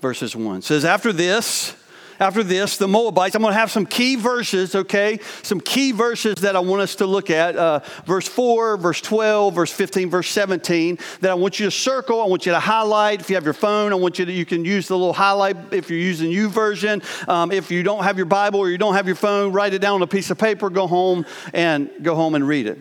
verses 0.00 0.36
1 0.36 0.62
says, 0.62 0.84
After 0.84 1.12
this, 1.12 1.74
after 2.18 2.42
this, 2.42 2.78
the 2.78 2.88
Moabites, 2.88 3.34
I'm 3.34 3.42
going 3.42 3.52
to 3.52 3.58
have 3.58 3.70
some 3.70 3.86
key 3.86 4.16
verses, 4.16 4.74
okay? 4.74 5.20
Some 5.42 5.60
key 5.60 5.92
verses 5.92 6.36
that 6.36 6.56
I 6.56 6.60
want 6.60 6.82
us 6.82 6.94
to 6.96 7.06
look 7.06 7.30
at. 7.30 7.56
Uh, 7.56 7.80
verse 8.06 8.26
4, 8.26 8.76
verse 8.76 9.00
12, 9.00 9.54
verse 9.54 9.72
15, 9.72 10.10
verse 10.10 10.30
17, 10.30 10.98
that 11.20 11.30
I 11.30 11.34
want 11.34 11.60
you 11.60 11.66
to 11.66 11.70
circle. 11.70 12.20
I 12.20 12.26
want 12.26 12.46
you 12.46 12.52
to 12.52 12.60
highlight. 12.60 13.20
If 13.20 13.30
you 13.30 13.36
have 13.36 13.44
your 13.44 13.54
phone, 13.54 13.92
I 13.92 13.96
want 13.96 14.18
you 14.18 14.24
to, 14.24 14.32
you 14.32 14.46
can 14.46 14.64
use 14.64 14.88
the 14.88 14.96
little 14.96 15.12
highlight 15.12 15.72
if 15.72 15.90
you're 15.90 15.98
using 15.98 16.30
YouVersion. 16.30 17.28
Um, 17.28 17.52
if 17.52 17.70
you 17.70 17.82
don't 17.82 18.04
have 18.04 18.16
your 18.16 18.26
Bible 18.26 18.60
or 18.60 18.70
you 18.70 18.78
don't 18.78 18.94
have 18.94 19.06
your 19.06 19.16
phone, 19.16 19.52
write 19.52 19.74
it 19.74 19.80
down 19.80 19.96
on 19.96 20.02
a 20.02 20.06
piece 20.06 20.30
of 20.30 20.38
paper, 20.38 20.70
go 20.70 20.86
home 20.86 21.26
and 21.52 21.90
go 22.02 22.14
home 22.14 22.34
and 22.34 22.46
read 22.46 22.66
it. 22.66 22.80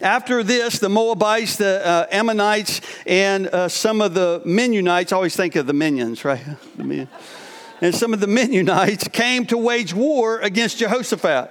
After 0.00 0.42
this, 0.42 0.78
the 0.78 0.88
Moabites, 0.88 1.56
the 1.56 1.84
uh, 1.84 2.06
Ammonites, 2.12 2.80
and 3.06 3.48
uh, 3.48 3.68
some 3.68 4.00
of 4.00 4.14
the 4.14 4.40
Mennonites, 4.44 5.12
I 5.12 5.16
always 5.16 5.34
think 5.34 5.56
of 5.56 5.66
the 5.66 5.72
minions, 5.72 6.24
right? 6.24 6.44
and 7.80 7.94
some 7.94 8.14
of 8.14 8.20
the 8.20 8.26
Mennonites 8.26 9.08
came 9.08 9.46
to 9.46 9.58
wage 9.58 9.94
war 9.94 10.38
against 10.40 10.78
Jehoshaphat. 10.78 11.50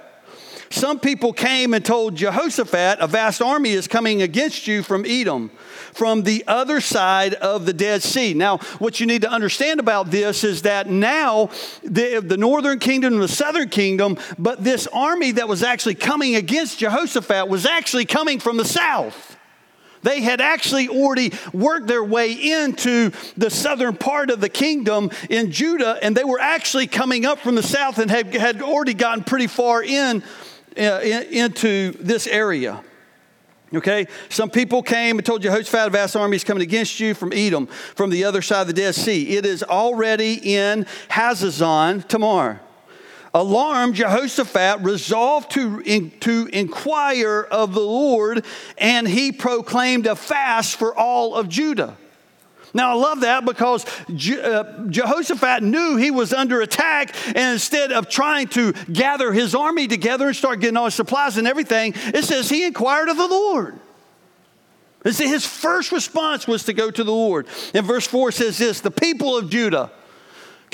Some 0.70 0.98
people 0.98 1.32
came 1.32 1.72
and 1.72 1.84
told 1.84 2.16
Jehoshaphat, 2.16 2.98
A 2.98 3.06
vast 3.06 3.40
army 3.40 3.70
is 3.70 3.86
coming 3.86 4.22
against 4.22 4.66
you 4.66 4.82
from 4.82 5.04
Edom, 5.06 5.50
from 5.92 6.24
the 6.24 6.42
other 6.48 6.80
side 6.80 7.34
of 7.34 7.64
the 7.64 7.72
Dead 7.72 8.02
Sea. 8.02 8.34
Now, 8.34 8.58
what 8.78 8.98
you 8.98 9.06
need 9.06 9.22
to 9.22 9.30
understand 9.30 9.78
about 9.78 10.10
this 10.10 10.42
is 10.42 10.62
that 10.62 10.88
now 10.88 11.50
the, 11.84 12.20
the 12.20 12.36
northern 12.36 12.80
kingdom 12.80 13.14
and 13.14 13.22
the 13.22 13.28
southern 13.28 13.68
kingdom, 13.68 14.18
but 14.36 14.64
this 14.64 14.88
army 14.88 15.30
that 15.32 15.46
was 15.46 15.62
actually 15.62 15.94
coming 15.94 16.34
against 16.34 16.80
Jehoshaphat 16.80 17.48
was 17.48 17.66
actually 17.66 18.06
coming 18.06 18.40
from 18.40 18.56
the 18.56 18.64
south. 18.64 19.33
They 20.04 20.20
had 20.20 20.42
actually 20.42 20.88
already 20.88 21.32
worked 21.54 21.86
their 21.86 22.04
way 22.04 22.32
into 22.32 23.10
the 23.38 23.48
southern 23.48 23.96
part 23.96 24.28
of 24.28 24.40
the 24.40 24.50
kingdom 24.50 25.10
in 25.30 25.50
Judah, 25.50 25.98
and 26.02 26.14
they 26.14 26.24
were 26.24 26.38
actually 26.38 26.86
coming 26.86 27.24
up 27.24 27.38
from 27.38 27.54
the 27.54 27.62
south 27.62 27.98
and 27.98 28.10
had, 28.10 28.34
had 28.34 28.60
already 28.60 28.92
gotten 28.92 29.24
pretty 29.24 29.46
far 29.46 29.82
in, 29.82 30.22
uh, 30.76 31.00
in 31.02 31.22
into 31.44 31.92
this 31.92 32.26
area. 32.26 32.84
Okay, 33.74 34.06
some 34.28 34.50
people 34.50 34.82
came 34.82 35.16
and 35.16 35.24
told 35.24 35.40
Jehoshaphat, 35.40 35.88
a 35.88 35.90
vast 35.90 36.14
army 36.14 36.36
is 36.36 36.44
coming 36.44 36.62
against 36.62 37.00
you 37.00 37.14
from 37.14 37.32
Edom, 37.32 37.66
from 37.66 38.10
the 38.10 38.24
other 38.24 38.42
side 38.42 38.60
of 38.60 38.66
the 38.66 38.72
Dead 38.74 38.94
Sea. 38.94 39.36
It 39.36 39.46
is 39.46 39.62
already 39.62 40.34
in 40.34 40.84
Hazazon 41.08 42.06
Tamar. 42.06 42.60
Alarmed, 43.34 43.96
Jehoshaphat 43.96 44.82
resolved 44.82 45.50
to, 45.52 45.82
in, 45.84 46.12
to 46.20 46.48
inquire 46.52 47.42
of 47.50 47.74
the 47.74 47.80
Lord, 47.80 48.44
and 48.78 49.08
he 49.08 49.32
proclaimed 49.32 50.06
a 50.06 50.14
fast 50.14 50.76
for 50.76 50.96
all 50.96 51.34
of 51.34 51.48
Judah. 51.48 51.96
Now, 52.72 52.90
I 52.90 52.94
love 52.94 53.20
that 53.20 53.44
because 53.44 53.84
Je- 54.14 54.40
uh, 54.40 54.86
Jehoshaphat 54.88 55.64
knew 55.64 55.96
he 55.96 56.12
was 56.12 56.32
under 56.32 56.60
attack, 56.60 57.14
and 57.28 57.52
instead 57.52 57.90
of 57.90 58.08
trying 58.08 58.48
to 58.48 58.72
gather 58.92 59.32
his 59.32 59.54
army 59.54 59.88
together 59.88 60.28
and 60.28 60.36
start 60.36 60.60
getting 60.60 60.76
all 60.76 60.86
his 60.86 60.94
supplies 60.94 61.36
and 61.36 61.46
everything, 61.46 61.94
it 61.96 62.24
says 62.24 62.48
he 62.48 62.64
inquired 62.64 63.08
of 63.08 63.16
the 63.16 63.26
Lord. 63.26 63.78
His 65.04 65.44
first 65.44 65.92
response 65.92 66.48
was 66.48 66.64
to 66.64 66.72
go 66.72 66.90
to 66.90 67.04
the 67.04 67.12
Lord. 67.12 67.46
And 67.74 67.84
verse 67.84 68.06
4 68.06 68.32
says 68.32 68.58
this 68.58 68.80
The 68.80 68.90
people 68.90 69.36
of 69.36 69.50
Judah, 69.50 69.90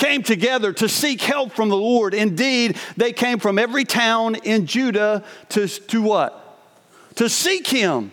came 0.00 0.22
together 0.22 0.72
to 0.72 0.88
seek 0.88 1.20
help 1.20 1.52
from 1.52 1.68
the 1.68 1.76
Lord. 1.76 2.14
Indeed, 2.14 2.78
they 2.96 3.12
came 3.12 3.38
from 3.38 3.58
every 3.58 3.84
town 3.84 4.34
in 4.34 4.64
Judah 4.66 5.22
to, 5.50 5.68
to 5.68 6.00
what? 6.00 6.58
To 7.16 7.28
seek 7.28 7.66
him. 7.66 8.10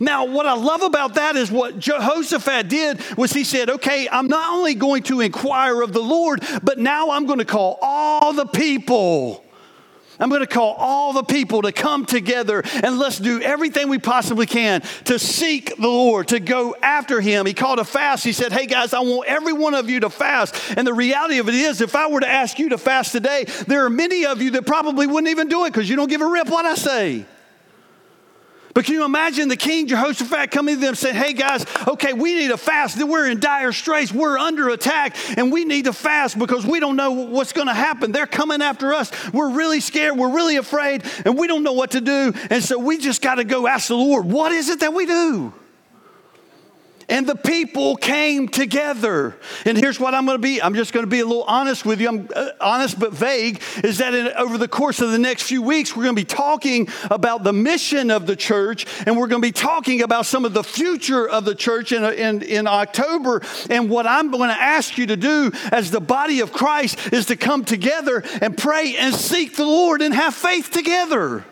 Now, 0.00 0.24
what 0.24 0.46
I 0.46 0.54
love 0.54 0.82
about 0.82 1.14
that 1.14 1.36
is 1.36 1.50
what 1.50 1.78
Jehoshaphat 1.78 2.68
did 2.68 3.00
was 3.18 3.32
he 3.32 3.44
said, 3.44 3.68
okay, 3.68 4.08
I'm 4.10 4.26
not 4.26 4.54
only 4.54 4.74
going 4.74 5.02
to 5.04 5.20
inquire 5.20 5.82
of 5.82 5.92
the 5.92 6.00
Lord, 6.00 6.42
but 6.62 6.78
now 6.78 7.10
I'm 7.10 7.26
going 7.26 7.40
to 7.40 7.44
call 7.44 7.78
all 7.82 8.32
the 8.32 8.46
people 8.46 9.44
I'm 10.18 10.28
going 10.28 10.40
to 10.40 10.46
call 10.46 10.74
all 10.74 11.12
the 11.12 11.22
people 11.22 11.62
to 11.62 11.72
come 11.72 12.04
together 12.04 12.62
and 12.82 12.98
let's 12.98 13.18
do 13.18 13.40
everything 13.40 13.88
we 13.88 13.98
possibly 13.98 14.46
can 14.46 14.80
to 15.04 15.18
seek 15.18 15.76
the 15.76 15.88
Lord, 15.88 16.28
to 16.28 16.40
go 16.40 16.74
after 16.82 17.20
Him. 17.20 17.46
He 17.46 17.54
called 17.54 17.78
a 17.78 17.84
fast. 17.84 18.24
He 18.24 18.32
said, 18.32 18.52
Hey 18.52 18.66
guys, 18.66 18.92
I 18.92 19.00
want 19.00 19.28
every 19.28 19.52
one 19.52 19.74
of 19.74 19.88
you 19.88 20.00
to 20.00 20.10
fast. 20.10 20.54
And 20.76 20.86
the 20.86 20.94
reality 20.94 21.38
of 21.38 21.48
it 21.48 21.54
is, 21.54 21.80
if 21.80 21.94
I 21.94 22.08
were 22.08 22.20
to 22.20 22.28
ask 22.28 22.58
you 22.58 22.70
to 22.70 22.78
fast 22.78 23.12
today, 23.12 23.44
there 23.66 23.84
are 23.84 23.90
many 23.90 24.26
of 24.26 24.42
you 24.42 24.52
that 24.52 24.66
probably 24.66 25.06
wouldn't 25.06 25.30
even 25.30 25.48
do 25.48 25.64
it 25.64 25.72
because 25.72 25.88
you 25.88 25.96
don't 25.96 26.08
give 26.08 26.20
a 26.20 26.26
rip 26.26 26.48
what 26.48 26.66
I 26.66 26.74
say. 26.74 27.24
But 28.74 28.84
can 28.84 28.94
you 28.94 29.04
imagine 29.04 29.48
the 29.48 29.56
king 29.56 29.86
Jehoshaphat 29.86 30.50
coming 30.50 30.76
to 30.76 30.80
them 30.80 30.94
saying, 30.94 31.14
Hey 31.14 31.32
guys, 31.32 31.64
okay, 31.86 32.12
we 32.12 32.34
need 32.34 32.48
to 32.48 32.56
fast. 32.56 33.02
We're 33.02 33.28
in 33.28 33.40
dire 33.40 33.72
straits. 33.72 34.12
We're 34.12 34.38
under 34.38 34.68
attack 34.68 35.16
and 35.36 35.50
we 35.52 35.64
need 35.64 35.86
to 35.86 35.92
fast 35.92 36.38
because 36.38 36.66
we 36.66 36.80
don't 36.80 36.96
know 36.96 37.12
what's 37.12 37.52
going 37.52 37.68
to 37.68 37.74
happen. 37.74 38.12
They're 38.12 38.26
coming 38.26 38.62
after 38.62 38.92
us. 38.94 39.10
We're 39.32 39.50
really 39.50 39.80
scared. 39.80 40.16
We're 40.16 40.34
really 40.34 40.56
afraid 40.56 41.04
and 41.24 41.38
we 41.38 41.46
don't 41.46 41.62
know 41.62 41.72
what 41.72 41.92
to 41.92 42.00
do. 42.00 42.32
And 42.50 42.62
so 42.62 42.78
we 42.78 42.98
just 42.98 43.22
got 43.22 43.36
to 43.36 43.44
go 43.44 43.66
ask 43.66 43.88
the 43.88 43.96
Lord, 43.96 44.26
What 44.26 44.52
is 44.52 44.68
it 44.68 44.80
that 44.80 44.92
we 44.92 45.06
do? 45.06 45.52
And 47.08 47.26
the 47.26 47.34
people 47.34 47.96
came 47.96 48.48
together. 48.48 49.36
And 49.64 49.78
here's 49.78 49.98
what 49.98 50.14
I'm 50.14 50.26
going 50.26 50.36
to 50.36 50.42
be 50.42 50.60
I'm 50.60 50.74
just 50.74 50.92
going 50.92 51.04
to 51.04 51.10
be 51.10 51.20
a 51.20 51.26
little 51.26 51.44
honest 51.44 51.84
with 51.84 52.00
you. 52.00 52.08
I'm 52.08 52.28
uh, 52.34 52.50
honest 52.60 52.98
but 52.98 53.12
vague. 53.12 53.62
Is 53.82 53.98
that 53.98 54.14
in, 54.14 54.28
over 54.28 54.58
the 54.58 54.68
course 54.68 55.00
of 55.00 55.10
the 55.10 55.18
next 55.18 55.44
few 55.44 55.62
weeks, 55.62 55.96
we're 55.96 56.04
going 56.04 56.16
to 56.16 56.20
be 56.20 56.26
talking 56.26 56.88
about 57.10 57.44
the 57.44 57.52
mission 57.52 58.10
of 58.10 58.26
the 58.26 58.36
church, 58.36 58.86
and 59.06 59.16
we're 59.16 59.28
going 59.28 59.40
to 59.42 59.48
be 59.48 59.52
talking 59.52 60.02
about 60.02 60.26
some 60.26 60.44
of 60.44 60.52
the 60.52 60.64
future 60.64 61.28
of 61.28 61.44
the 61.44 61.54
church 61.54 61.92
in, 61.92 62.04
in, 62.04 62.42
in 62.42 62.66
October. 62.66 63.42
And 63.70 63.88
what 63.88 64.06
I'm 64.06 64.30
going 64.30 64.50
to 64.50 64.60
ask 64.60 64.98
you 64.98 65.06
to 65.06 65.16
do 65.16 65.50
as 65.72 65.90
the 65.90 66.00
body 66.00 66.40
of 66.40 66.52
Christ 66.52 67.12
is 67.12 67.26
to 67.26 67.36
come 67.36 67.64
together 67.64 68.22
and 68.40 68.56
pray 68.56 68.96
and 68.96 69.14
seek 69.14 69.56
the 69.56 69.64
Lord 69.64 70.02
and 70.02 70.14
have 70.14 70.34
faith 70.34 70.70
together. 70.70 71.44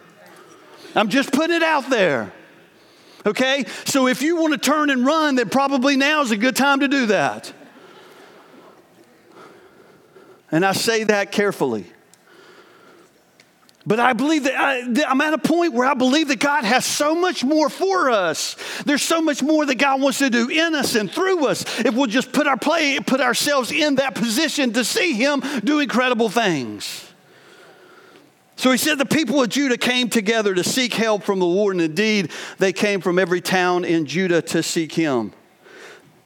I'm 0.95 1.09
just 1.09 1.33
putting 1.33 1.57
it 1.57 1.63
out 1.63 1.91
there. 1.91 2.33
Okay? 3.27 3.65
So 3.85 4.07
if 4.07 4.23
you 4.23 4.37
want 4.37 4.53
to 4.53 4.59
turn 4.59 4.89
and 4.89 5.05
run, 5.05 5.35
then 5.35 5.49
probably 5.49 5.97
now 5.97 6.23
is 6.23 6.31
a 6.31 6.37
good 6.37 6.57
time 6.57 6.81
to 6.81 6.89
do 6.89 7.07
that. 7.07 7.53
And 10.53 10.65
I 10.65 10.73
say 10.73 11.05
that 11.05 11.33
carefully. 11.33 11.87
But 13.85 14.01
I 14.01 14.15
believe 14.15 14.45
that 14.45 14.55
I, 14.59 14.79
am 15.11 15.21
at 15.21 15.33
a 15.33 15.39
point 15.39 15.73
where 15.73 15.87
I 15.87 15.95
believe 15.95 16.29
that 16.29 16.41
God 16.41 16.65
has 16.65 16.85
so 16.85 17.15
much 17.15 17.45
more 17.45 17.69
for 17.69 18.11
us. 18.11 18.57
There's 18.85 19.03
so 19.03 19.21
much 19.21 19.43
more 19.43 19.65
that 19.65 19.77
God 19.77 20.01
wants 20.01 20.19
to 20.19 20.31
do 20.31 20.49
in 20.49 20.75
us 20.75 20.97
and 20.97 21.11
through 21.11 21.47
us 21.47 21.65
if 21.81 21.95
we'll 21.95 22.07
just 22.07 22.33
put 22.33 22.49
our 22.49 22.57
play, 22.57 22.99
put 22.99 23.21
ourselves 23.21 23.71
in 23.71 23.97
that 23.97 24.17
position 24.17 24.73
to 24.73 24.85
see 24.85 25.13
Him 25.13 25.41
do 25.63 25.79
incredible 25.79 26.29
things. 26.29 27.06
So 28.57 28.71
he 28.71 28.79
said 28.79 28.97
the 28.97 29.05
people 29.05 29.43
of 29.43 29.51
Judah 29.51 29.77
came 29.77 30.09
together 30.09 30.55
to 30.55 30.65
seek 30.65 30.95
help 30.95 31.23
from 31.23 31.39
the 31.39 31.47
Lord, 31.47 31.77
and 31.77 31.83
indeed 31.83 32.31
they 32.59 32.73
came 32.73 33.03
from 33.03 33.19
every 33.19 33.43
town 33.43 33.85
in 33.85 34.07
Judah 34.07 34.41
to 34.43 34.63
seek 34.63 34.93
him. 34.93 35.33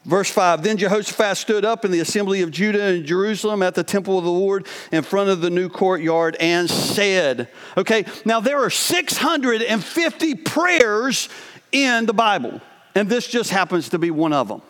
Verse 0.04 0.30
5 0.30 0.62
Then 0.62 0.76
Jehoshaphat 0.76 1.36
stood 1.36 1.64
up 1.64 1.84
in 1.84 1.90
the 1.90 2.00
assembly 2.00 2.42
of 2.42 2.52
Judah 2.52 2.82
and 2.84 3.04
Jerusalem 3.04 3.62
at 3.62 3.74
the 3.74 3.84
temple 3.84 4.16
of 4.16 4.24
the 4.24 4.30
Lord 4.30 4.66
in 4.92 5.02
front 5.02 5.28
of 5.28 5.40
the 5.40 5.50
new 5.50 5.68
courtyard 5.68 6.36
and 6.40 6.70
said, 6.70 7.48
Okay, 7.76 8.04
now 8.24 8.40
there 8.40 8.62
are 8.62 8.70
650 8.70 10.34
prayers 10.36 11.28
in 11.72 12.06
the 12.06 12.14
Bible, 12.14 12.60
and 12.94 13.08
this 13.08 13.26
just 13.26 13.50
happens 13.50 13.88
to 13.90 13.98
be 13.98 14.10
one 14.10 14.32
of 14.32 14.48
them. 14.48 14.62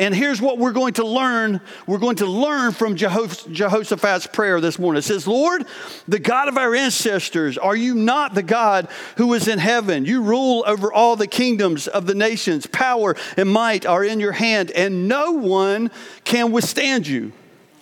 And 0.00 0.14
here's 0.14 0.40
what 0.40 0.56
we're 0.56 0.72
going 0.72 0.94
to 0.94 1.06
learn. 1.06 1.60
We're 1.86 1.98
going 1.98 2.16
to 2.16 2.26
learn 2.26 2.72
from 2.72 2.96
Jehoshaphat's 2.96 4.26
prayer 4.28 4.58
this 4.58 4.78
morning. 4.78 5.00
It 5.00 5.02
says, 5.02 5.26
Lord, 5.26 5.66
the 6.08 6.18
God 6.18 6.48
of 6.48 6.56
our 6.56 6.74
ancestors, 6.74 7.58
are 7.58 7.76
you 7.76 7.94
not 7.94 8.32
the 8.32 8.42
God 8.42 8.88
who 9.18 9.34
is 9.34 9.46
in 9.46 9.58
heaven? 9.58 10.06
You 10.06 10.22
rule 10.22 10.64
over 10.66 10.90
all 10.90 11.16
the 11.16 11.26
kingdoms 11.26 11.86
of 11.86 12.06
the 12.06 12.14
nations. 12.14 12.66
Power 12.66 13.14
and 13.36 13.50
might 13.50 13.84
are 13.84 14.02
in 14.02 14.20
your 14.20 14.32
hand, 14.32 14.70
and 14.70 15.06
no 15.06 15.32
one 15.32 15.90
can 16.24 16.50
withstand 16.50 17.06
you. 17.06 17.32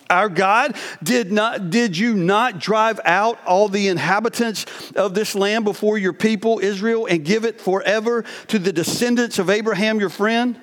Our 0.09 0.27
God, 0.27 0.75
did, 1.01 1.31
not, 1.31 1.69
did 1.69 1.97
you 1.97 2.15
not 2.15 2.59
drive 2.59 2.99
out 3.05 3.39
all 3.45 3.69
the 3.69 3.87
inhabitants 3.87 4.65
of 4.91 5.13
this 5.13 5.35
land 5.35 5.63
before 5.63 5.97
your 5.97 6.11
people, 6.13 6.59
Israel, 6.59 7.05
and 7.05 7.23
give 7.23 7.45
it 7.45 7.61
forever 7.61 8.25
to 8.47 8.59
the 8.59 8.73
descendants 8.73 9.39
of 9.39 9.49
Abraham, 9.49 10.01
your 10.01 10.09
friend? 10.09 10.59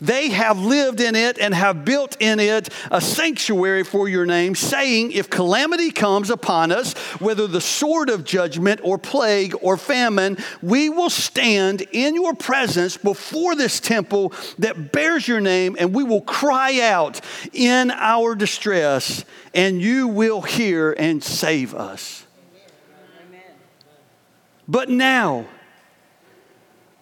They 0.00 0.30
have 0.30 0.58
lived 0.58 1.00
in 1.00 1.14
it 1.14 1.38
and 1.38 1.54
have 1.54 1.84
built 1.84 2.16
in 2.20 2.40
it 2.40 2.68
a 2.90 3.00
sanctuary 3.00 3.84
for 3.84 4.08
your 4.08 4.26
name, 4.26 4.54
saying, 4.54 5.12
If 5.12 5.30
calamity 5.30 5.90
comes 5.90 6.30
upon 6.30 6.72
us, 6.72 6.94
whether 7.20 7.46
the 7.46 7.60
sword 7.60 8.08
of 8.08 8.24
judgment 8.24 8.80
or 8.82 8.98
plague 8.98 9.54
or 9.60 9.76
famine, 9.76 10.38
we 10.62 10.88
will 10.88 11.10
stand 11.10 11.82
in 11.92 12.14
your 12.14 12.34
presence 12.34 12.96
before 12.96 13.54
this 13.54 13.80
temple 13.80 14.32
that 14.58 14.92
bears 14.92 15.26
your 15.26 15.40
name, 15.40 15.76
and 15.78 15.94
we 15.94 16.04
will 16.04 16.22
cry 16.22 16.80
out 16.80 17.20
in 17.52 17.90
our 17.90 18.34
distress, 18.34 19.24
and 19.54 19.80
you 19.80 20.08
will 20.08 20.42
hear 20.42 20.92
and 20.92 21.22
save 21.22 21.74
us. 21.74 22.26
But 24.68 24.88
now, 24.88 25.46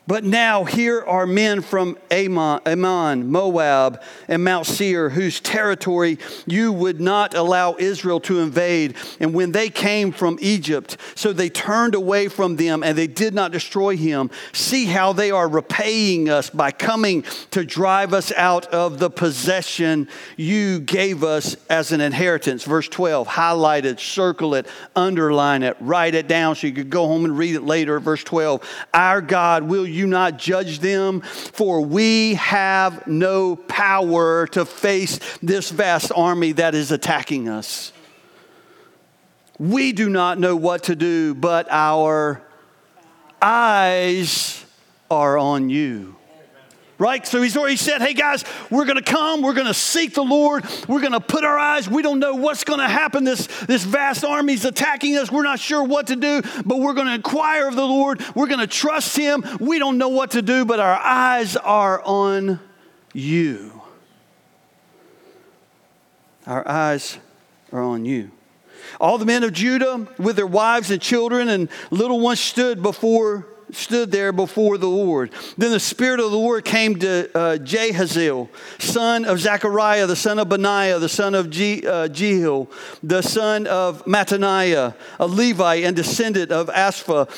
but 0.08 0.24
now 0.24 0.64
here 0.64 1.04
are 1.04 1.26
men 1.26 1.60
from 1.60 1.98
Ammon, 2.10 2.60
Ammon, 2.64 3.30
Moab, 3.30 4.02
and 4.26 4.42
Mount 4.42 4.64
Seir, 4.64 5.10
whose 5.10 5.38
territory 5.38 6.18
you 6.46 6.72
would 6.72 6.98
not 6.98 7.34
allow 7.34 7.76
Israel 7.78 8.18
to 8.20 8.40
invade. 8.40 8.96
And 9.20 9.34
when 9.34 9.52
they 9.52 9.68
came 9.68 10.12
from 10.12 10.38
Egypt, 10.40 10.96
so 11.14 11.34
they 11.34 11.50
turned 11.50 11.94
away 11.94 12.28
from 12.28 12.56
them 12.56 12.82
and 12.82 12.96
they 12.96 13.06
did 13.06 13.34
not 13.34 13.52
destroy 13.52 13.98
him. 13.98 14.30
See 14.54 14.86
how 14.86 15.12
they 15.12 15.30
are 15.30 15.46
repaying 15.46 16.30
us 16.30 16.48
by 16.48 16.70
coming 16.70 17.24
to 17.50 17.62
drive 17.62 18.14
us 18.14 18.32
out 18.32 18.64
of 18.68 18.98
the 18.98 19.10
possession 19.10 20.08
you 20.38 20.80
gave 20.80 21.22
us 21.22 21.54
as 21.68 21.92
an 21.92 22.00
inheritance. 22.00 22.64
Verse 22.64 22.88
12, 22.88 23.26
highlight 23.26 23.84
it, 23.84 24.00
circle 24.00 24.54
it, 24.54 24.66
underline 24.96 25.62
it, 25.62 25.76
write 25.80 26.14
it 26.14 26.28
down 26.28 26.56
so 26.56 26.66
you 26.66 26.72
could 26.72 26.88
go 26.88 27.06
home 27.06 27.26
and 27.26 27.36
read 27.36 27.56
it 27.56 27.62
later. 27.62 28.00
Verse 28.00 28.24
12, 28.24 28.66
our 28.94 29.20
God 29.20 29.64
will 29.64 29.86
you 29.86 29.97
not 30.06 30.38
judge 30.38 30.80
them? 30.80 31.20
For 31.20 31.80
we 31.80 32.34
have 32.34 33.06
no 33.06 33.56
power 33.56 34.46
to 34.48 34.64
face 34.64 35.18
this 35.42 35.70
vast 35.70 36.12
army 36.14 36.52
that 36.52 36.74
is 36.74 36.90
attacking 36.90 37.48
us. 37.48 37.92
We 39.58 39.92
do 39.92 40.08
not 40.08 40.38
know 40.38 40.54
what 40.54 40.84
to 40.84 40.94
do, 40.94 41.34
but 41.34 41.66
our 41.70 42.42
eyes 43.42 44.64
are 45.10 45.38
on 45.38 45.70
you 45.70 46.17
right? 46.98 47.26
So 47.26 47.40
he's 47.40 47.56
already 47.56 47.76
said, 47.76 48.02
hey 48.02 48.14
guys, 48.14 48.44
we're 48.70 48.84
going 48.84 48.96
to 48.96 49.02
come, 49.02 49.42
we're 49.42 49.54
going 49.54 49.66
to 49.66 49.74
seek 49.74 50.14
the 50.14 50.22
Lord, 50.22 50.64
we're 50.88 51.00
going 51.00 51.12
to 51.12 51.20
put 51.20 51.44
our 51.44 51.58
eyes, 51.58 51.88
we 51.88 52.02
don't 52.02 52.18
know 52.18 52.34
what's 52.34 52.64
going 52.64 52.80
to 52.80 52.88
happen. 52.88 53.24
This, 53.24 53.46
this 53.66 53.84
vast 53.84 54.24
army's 54.24 54.64
attacking 54.64 55.16
us, 55.16 55.30
we're 55.30 55.44
not 55.44 55.60
sure 55.60 55.82
what 55.82 56.08
to 56.08 56.16
do, 56.16 56.42
but 56.64 56.78
we're 56.80 56.94
going 56.94 57.06
to 57.06 57.14
inquire 57.14 57.68
of 57.68 57.76
the 57.76 57.86
Lord, 57.86 58.22
we're 58.34 58.48
going 58.48 58.60
to 58.60 58.66
trust 58.66 59.16
him. 59.16 59.44
We 59.60 59.78
don't 59.78 59.98
know 59.98 60.08
what 60.08 60.32
to 60.32 60.42
do, 60.42 60.64
but 60.64 60.80
our 60.80 60.98
eyes 60.98 61.56
are 61.56 62.02
on 62.02 62.60
you. 63.12 63.80
Our 66.46 66.66
eyes 66.66 67.18
are 67.72 67.82
on 67.82 68.04
you. 68.04 68.30
All 69.00 69.18
the 69.18 69.26
men 69.26 69.44
of 69.44 69.52
Judah, 69.52 70.08
with 70.18 70.36
their 70.36 70.46
wives 70.46 70.90
and 70.90 71.00
children 71.00 71.48
and 71.48 71.68
little 71.90 72.20
ones, 72.20 72.40
stood 72.40 72.82
before 72.82 73.46
stood 73.72 74.10
there 74.10 74.32
before 74.32 74.78
the 74.78 74.88
Lord. 74.88 75.30
Then 75.56 75.70
the 75.70 75.80
Spirit 75.80 76.20
of 76.20 76.30
the 76.30 76.36
Lord 76.36 76.64
came 76.64 76.98
to 77.00 77.30
uh, 77.36 77.58
Jahaziel, 77.58 78.48
son 78.78 79.24
of 79.24 79.40
Zechariah, 79.40 80.06
the 80.06 80.16
son 80.16 80.38
of 80.38 80.48
Benaiah, 80.48 80.98
the 80.98 81.08
son 81.08 81.34
of 81.34 81.50
Je- 81.50 81.86
uh, 81.86 82.08
Jehiel, 82.08 82.70
the 83.02 83.22
son 83.22 83.66
of 83.66 84.04
Mattaniah, 84.04 84.94
a 85.18 85.26
Levite 85.26 85.84
and 85.84 85.96
descendant 85.96 86.50
of 86.50 86.68
Asaph, 86.70 87.28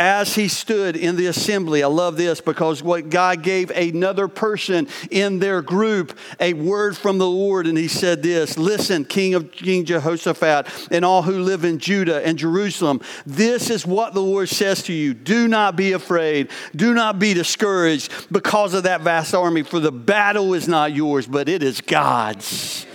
as 0.00 0.34
he 0.34 0.48
stood 0.48 0.96
in 0.96 1.16
the 1.16 1.26
assembly. 1.26 1.82
I 1.82 1.86
love 1.86 2.16
this 2.16 2.40
because 2.40 2.82
what 2.82 3.10
God 3.10 3.42
gave 3.42 3.70
another 3.70 4.28
person 4.28 4.88
in 5.10 5.38
their 5.38 5.60
group 5.60 6.18
a 6.40 6.54
word 6.54 6.96
from 6.96 7.18
the 7.18 7.28
Lord, 7.28 7.66
and 7.66 7.76
he 7.76 7.86
said 7.86 8.22
this 8.22 8.56
Listen, 8.56 9.04
King 9.04 9.34
of 9.34 9.52
King 9.52 9.84
Jehoshaphat, 9.84 10.88
and 10.90 11.04
all 11.04 11.22
who 11.22 11.42
live 11.42 11.64
in 11.64 11.78
Judah 11.78 12.26
and 12.26 12.38
Jerusalem, 12.38 13.02
this 13.26 13.68
is 13.68 13.86
what 13.86 14.14
the 14.14 14.22
Lord 14.22 14.48
says 14.48 14.82
to 14.84 14.92
you 14.94 15.12
Do 15.12 15.46
not 15.46 15.76
be 15.76 15.92
afraid, 15.92 16.48
do 16.74 16.94
not 16.94 17.18
be 17.18 17.34
discouraged 17.34 18.32
because 18.32 18.72
of 18.72 18.84
that 18.84 19.02
vast 19.02 19.34
army, 19.34 19.62
for 19.62 19.80
the 19.80 19.92
battle 19.92 20.54
is 20.54 20.66
not 20.66 20.94
yours, 20.94 21.26
but 21.26 21.46
it 21.46 21.62
is 21.62 21.82
God's. 21.82 22.86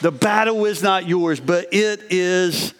The 0.00 0.10
battle 0.10 0.64
is 0.64 0.82
not 0.82 1.06
yours, 1.06 1.38
but 1.38 1.72
it 1.72 2.00
is 2.10 2.74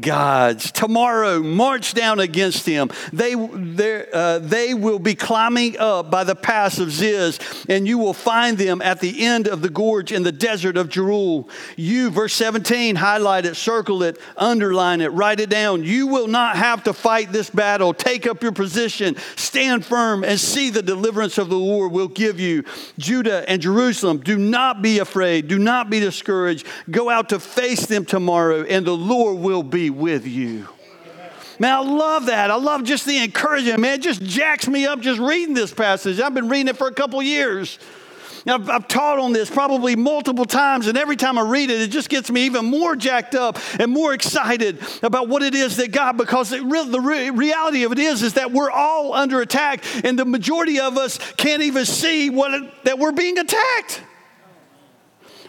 gods. 0.00 0.70
Tomorrow, 0.72 1.40
march 1.40 1.94
down 1.94 2.20
against 2.20 2.66
them. 2.66 2.90
They, 3.12 3.34
uh, 3.34 4.38
they 4.40 4.74
will 4.74 4.98
be 4.98 5.14
climbing 5.14 5.78
up 5.78 6.10
by 6.10 6.24
the 6.24 6.34
pass 6.34 6.78
of 6.78 6.90
Ziz, 6.90 7.38
and 7.68 7.86
you 7.86 7.98
will 7.98 8.12
find 8.12 8.58
them 8.58 8.82
at 8.82 9.00
the 9.00 9.24
end 9.24 9.48
of 9.48 9.62
the 9.62 9.70
gorge 9.70 10.12
in 10.12 10.22
the 10.22 10.32
desert 10.32 10.76
of 10.76 10.88
Jeruel. 10.88 11.48
You, 11.76 12.10
verse 12.10 12.34
17, 12.34 12.96
highlight 12.96 13.46
it, 13.46 13.56
circle 13.56 14.02
it, 14.02 14.18
underline 14.36 15.00
it, 15.00 15.12
write 15.12 15.40
it 15.40 15.50
down. 15.50 15.84
You 15.84 16.06
will 16.06 16.28
not 16.28 16.56
have 16.56 16.84
to 16.84 16.92
fight 16.92 17.32
this 17.32 17.50
battle. 17.50 17.94
Take 17.94 18.26
up 18.26 18.42
your 18.42 18.52
position, 18.52 19.16
stand 19.36 19.84
firm, 19.84 20.24
and 20.24 20.38
see 20.38 20.70
the 20.70 20.82
deliverance 20.82 21.38
of 21.38 21.48
the 21.48 21.56
Lord 21.56 21.92
will 21.92 22.08
give 22.08 22.38
you. 22.40 22.64
Judah 22.98 23.48
and 23.48 23.62
Jerusalem, 23.62 24.18
do 24.18 24.36
not 24.36 24.82
be 24.82 24.98
afraid, 24.98 25.48
do 25.48 25.58
not 25.58 25.90
be 25.90 26.00
discouraged. 26.00 26.66
Go 26.90 27.10
out 27.10 27.30
to 27.30 27.40
face 27.40 27.86
them 27.86 28.04
tomorrow, 28.04 28.62
and 28.64 28.86
the 28.86 28.96
Lord 28.96 29.38
will 29.38 29.62
be 29.62 29.85
with 29.90 30.26
you. 30.26 30.68
Man, 31.58 31.72
I 31.72 31.80
love 31.80 32.26
that. 32.26 32.50
I 32.50 32.56
love 32.56 32.84
just 32.84 33.06
the 33.06 33.22
encouragement, 33.22 33.80
man. 33.80 33.94
It 33.94 34.02
just 34.02 34.22
jacks 34.22 34.68
me 34.68 34.86
up 34.86 35.00
just 35.00 35.18
reading 35.18 35.54
this 35.54 35.72
passage. 35.72 36.20
I've 36.20 36.34
been 36.34 36.48
reading 36.48 36.68
it 36.68 36.76
for 36.76 36.86
a 36.86 36.92
couple 36.92 37.22
years. 37.22 37.78
I've, 38.48 38.70
I've, 38.70 38.86
taught 38.86 39.18
on 39.18 39.32
this 39.32 39.50
probably 39.50 39.96
multiple 39.96 40.44
times, 40.44 40.86
and 40.86 40.96
every 40.96 41.16
time 41.16 41.36
I 41.36 41.42
read 41.42 41.68
it, 41.68 41.80
it 41.80 41.90
just 41.90 42.08
gets 42.08 42.30
me 42.30 42.46
even 42.46 42.66
more 42.66 42.94
jacked 42.94 43.34
up 43.34 43.58
and 43.80 43.90
more 43.90 44.14
excited 44.14 44.78
about 45.02 45.28
what 45.28 45.42
it 45.42 45.54
is 45.54 45.78
that 45.78 45.90
God, 45.90 46.16
because 46.16 46.52
it, 46.52 46.62
the 46.62 47.00
re- 47.00 47.30
reality 47.30 47.82
of 47.82 47.90
it 47.90 47.98
is, 47.98 48.22
is 48.22 48.34
that 48.34 48.52
we're 48.52 48.70
all 48.70 49.14
under 49.14 49.40
attack, 49.40 49.82
and 50.04 50.16
the 50.16 50.24
majority 50.24 50.78
of 50.78 50.96
us 50.96 51.18
can't 51.32 51.62
even 51.62 51.84
see 51.84 52.30
what 52.30 52.54
it, 52.54 52.84
that 52.84 53.00
we're 53.00 53.12
being 53.12 53.36
attacked. 53.36 54.02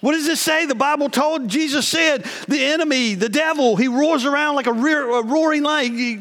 What 0.01 0.13
does 0.13 0.27
it 0.27 0.37
say? 0.37 0.65
The 0.65 0.75
Bible 0.75 1.09
told, 1.09 1.47
Jesus 1.47 1.87
said, 1.87 2.23
the 2.47 2.63
enemy, 2.63 3.15
the 3.15 3.29
devil, 3.29 3.75
he 3.75 3.87
roars 3.87 4.25
around 4.25 4.55
like 4.55 4.67
a, 4.67 4.73
rear, 4.73 5.09
a 5.09 5.23
roaring 5.23 5.63
lion. 5.63 5.97
He 5.97 6.19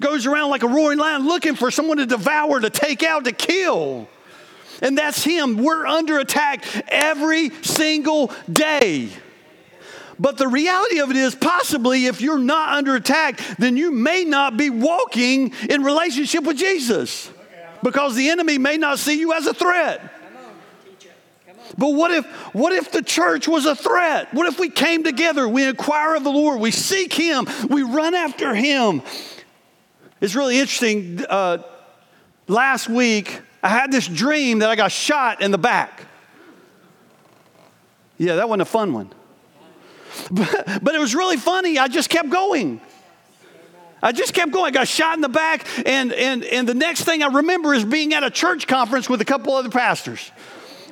goes 0.00 0.26
around 0.26 0.50
like 0.50 0.62
a 0.62 0.68
roaring 0.68 0.98
lion 0.98 1.26
looking 1.26 1.54
for 1.54 1.70
someone 1.70 1.98
to 1.98 2.06
devour, 2.06 2.60
to 2.60 2.70
take 2.70 3.02
out, 3.02 3.24
to 3.24 3.32
kill. 3.32 4.08
And 4.82 4.98
that's 4.98 5.22
him. 5.22 5.58
We're 5.58 5.86
under 5.86 6.18
attack 6.18 6.64
every 6.88 7.50
single 7.62 8.32
day. 8.52 9.10
But 10.18 10.36
the 10.36 10.48
reality 10.48 11.00
of 11.00 11.10
it 11.10 11.16
is, 11.16 11.34
possibly, 11.34 12.06
if 12.06 12.20
you're 12.20 12.38
not 12.38 12.70
under 12.70 12.94
attack, 12.94 13.40
then 13.58 13.76
you 13.76 13.90
may 13.90 14.24
not 14.24 14.56
be 14.56 14.70
walking 14.70 15.52
in 15.68 15.82
relationship 15.82 16.44
with 16.44 16.56
Jesus 16.56 17.30
because 17.82 18.14
the 18.14 18.30
enemy 18.30 18.58
may 18.58 18.76
not 18.76 18.98
see 18.98 19.18
you 19.18 19.32
as 19.32 19.46
a 19.46 19.54
threat. 19.54 20.13
But 21.78 21.90
what 21.90 22.10
if, 22.10 22.26
what 22.54 22.72
if 22.72 22.92
the 22.92 23.02
church 23.02 23.48
was 23.48 23.66
a 23.66 23.74
threat? 23.74 24.32
What 24.34 24.46
if 24.46 24.58
we 24.58 24.68
came 24.68 25.02
together, 25.02 25.48
we 25.48 25.64
inquire 25.64 26.14
of 26.14 26.24
the 26.24 26.30
Lord, 26.30 26.60
we 26.60 26.70
seek 26.70 27.12
Him, 27.12 27.46
we 27.68 27.82
run 27.82 28.14
after 28.14 28.54
Him? 28.54 29.02
It's 30.20 30.34
really 30.34 30.58
interesting. 30.58 31.24
Uh, 31.28 31.62
last 32.46 32.88
week, 32.88 33.40
I 33.62 33.68
had 33.68 33.90
this 33.90 34.06
dream 34.06 34.60
that 34.60 34.70
I 34.70 34.76
got 34.76 34.92
shot 34.92 35.42
in 35.42 35.50
the 35.50 35.58
back. 35.58 36.02
Yeah, 38.18 38.36
that 38.36 38.48
wasn't 38.48 38.62
a 38.62 38.66
fun 38.66 38.92
one. 38.92 39.10
But, 40.30 40.78
but 40.80 40.94
it 40.94 41.00
was 41.00 41.12
really 41.12 41.36
funny. 41.36 41.76
I 41.76 41.88
just 41.88 42.08
kept 42.08 42.30
going. 42.30 42.80
I 44.00 44.12
just 44.12 44.32
kept 44.32 44.52
going. 44.52 44.66
I 44.66 44.70
got 44.70 44.86
shot 44.86 45.16
in 45.16 45.22
the 45.22 45.28
back, 45.28 45.66
and, 45.84 46.12
and, 46.12 46.44
and 46.44 46.68
the 46.68 46.74
next 46.74 47.02
thing 47.04 47.22
I 47.22 47.26
remember 47.26 47.74
is 47.74 47.84
being 47.84 48.14
at 48.14 48.22
a 48.22 48.30
church 48.30 48.66
conference 48.66 49.08
with 49.08 49.20
a 49.22 49.24
couple 49.24 49.54
other 49.54 49.70
pastors. 49.70 50.30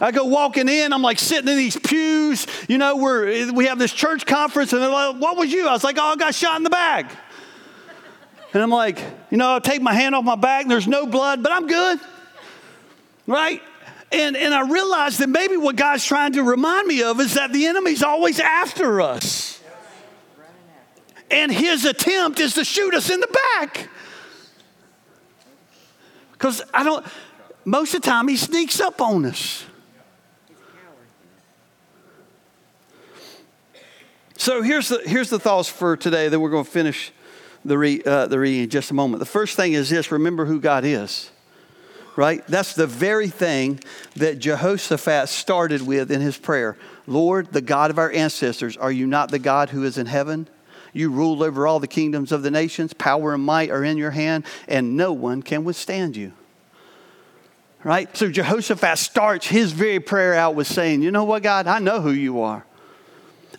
I 0.02 0.10
go 0.10 0.24
walking 0.24 0.68
in, 0.68 0.92
I'm 0.92 1.00
like 1.00 1.20
sitting 1.20 1.48
in 1.48 1.56
these 1.56 1.78
pews, 1.78 2.48
you 2.68 2.76
know, 2.76 2.96
where 2.96 3.52
we 3.52 3.66
have 3.66 3.78
this 3.78 3.92
church 3.92 4.26
conference, 4.26 4.72
and 4.72 4.82
they're 4.82 4.90
like, 4.90 5.16
What 5.16 5.36
was 5.36 5.52
you? 5.52 5.68
I 5.68 5.72
was 5.72 5.84
like, 5.84 5.96
Oh, 5.98 6.02
I 6.02 6.16
got 6.16 6.34
shot 6.34 6.56
in 6.56 6.64
the 6.64 6.70
back. 6.70 7.16
And 8.52 8.62
I'm 8.62 8.70
like, 8.70 8.98
You 9.30 9.38
know, 9.38 9.54
I 9.54 9.58
take 9.60 9.80
my 9.80 9.94
hand 9.94 10.16
off 10.16 10.24
my 10.24 10.34
back, 10.34 10.62
and 10.62 10.70
there's 10.70 10.88
no 10.88 11.06
blood, 11.06 11.44
but 11.44 11.52
I'm 11.52 11.68
good. 11.68 12.00
Right? 13.28 13.62
And, 14.10 14.36
and 14.36 14.52
I 14.52 14.68
realized 14.68 15.20
that 15.20 15.28
maybe 15.28 15.56
what 15.56 15.76
God's 15.76 16.04
trying 16.04 16.32
to 16.32 16.42
remind 16.42 16.88
me 16.88 17.04
of 17.04 17.20
is 17.20 17.34
that 17.34 17.52
the 17.52 17.66
enemy's 17.66 18.02
always 18.02 18.40
after 18.40 19.00
us. 19.00 19.60
And 21.30 21.50
his 21.50 21.84
attempt 21.84 22.40
is 22.40 22.54
to 22.54 22.64
shoot 22.64 22.92
us 22.92 23.08
in 23.08 23.20
the 23.20 23.38
back. 23.54 23.88
Because 26.32 26.60
I 26.74 26.82
don't, 26.82 27.06
most 27.64 27.94
of 27.94 28.02
the 28.02 28.10
time, 28.10 28.26
he 28.26 28.36
sneaks 28.36 28.80
up 28.80 29.00
on 29.00 29.24
us. 29.24 29.64
So 34.42 34.60
here's 34.60 34.88
the, 34.88 35.00
here's 35.06 35.30
the 35.30 35.38
thoughts 35.38 35.68
for 35.68 35.96
today 35.96 36.28
that 36.28 36.40
we're 36.40 36.50
going 36.50 36.64
to 36.64 36.70
finish 36.70 37.12
the, 37.64 37.78
re, 37.78 38.02
uh, 38.04 38.26
the 38.26 38.40
reading 38.40 38.64
in 38.64 38.70
just 38.70 38.90
a 38.90 38.94
moment. 38.94 39.20
The 39.20 39.24
first 39.24 39.54
thing 39.54 39.74
is 39.74 39.88
this 39.88 40.10
remember 40.10 40.46
who 40.46 40.58
God 40.58 40.84
is, 40.84 41.30
right? 42.16 42.44
That's 42.48 42.74
the 42.74 42.88
very 42.88 43.28
thing 43.28 43.78
that 44.16 44.40
Jehoshaphat 44.40 45.28
started 45.28 45.86
with 45.86 46.10
in 46.10 46.20
his 46.20 46.36
prayer 46.36 46.76
Lord, 47.06 47.52
the 47.52 47.60
God 47.60 47.92
of 47.92 48.00
our 48.00 48.10
ancestors, 48.10 48.76
are 48.76 48.90
you 48.90 49.06
not 49.06 49.30
the 49.30 49.38
God 49.38 49.70
who 49.70 49.84
is 49.84 49.96
in 49.96 50.06
heaven? 50.06 50.48
You 50.92 51.12
rule 51.12 51.44
over 51.44 51.68
all 51.68 51.78
the 51.78 51.86
kingdoms 51.86 52.32
of 52.32 52.42
the 52.42 52.50
nations. 52.50 52.92
Power 52.94 53.34
and 53.34 53.44
might 53.44 53.70
are 53.70 53.84
in 53.84 53.96
your 53.96 54.10
hand, 54.10 54.44
and 54.66 54.96
no 54.96 55.12
one 55.12 55.44
can 55.44 55.62
withstand 55.62 56.16
you. 56.16 56.32
Right? 57.84 58.14
So 58.16 58.28
Jehoshaphat 58.28 58.98
starts 58.98 59.46
his 59.46 59.70
very 59.70 60.00
prayer 60.00 60.34
out 60.34 60.56
with 60.56 60.66
saying, 60.66 61.02
You 61.02 61.12
know 61.12 61.22
what, 61.22 61.44
God? 61.44 61.68
I 61.68 61.78
know 61.78 62.00
who 62.00 62.10
you 62.10 62.40
are. 62.40 62.66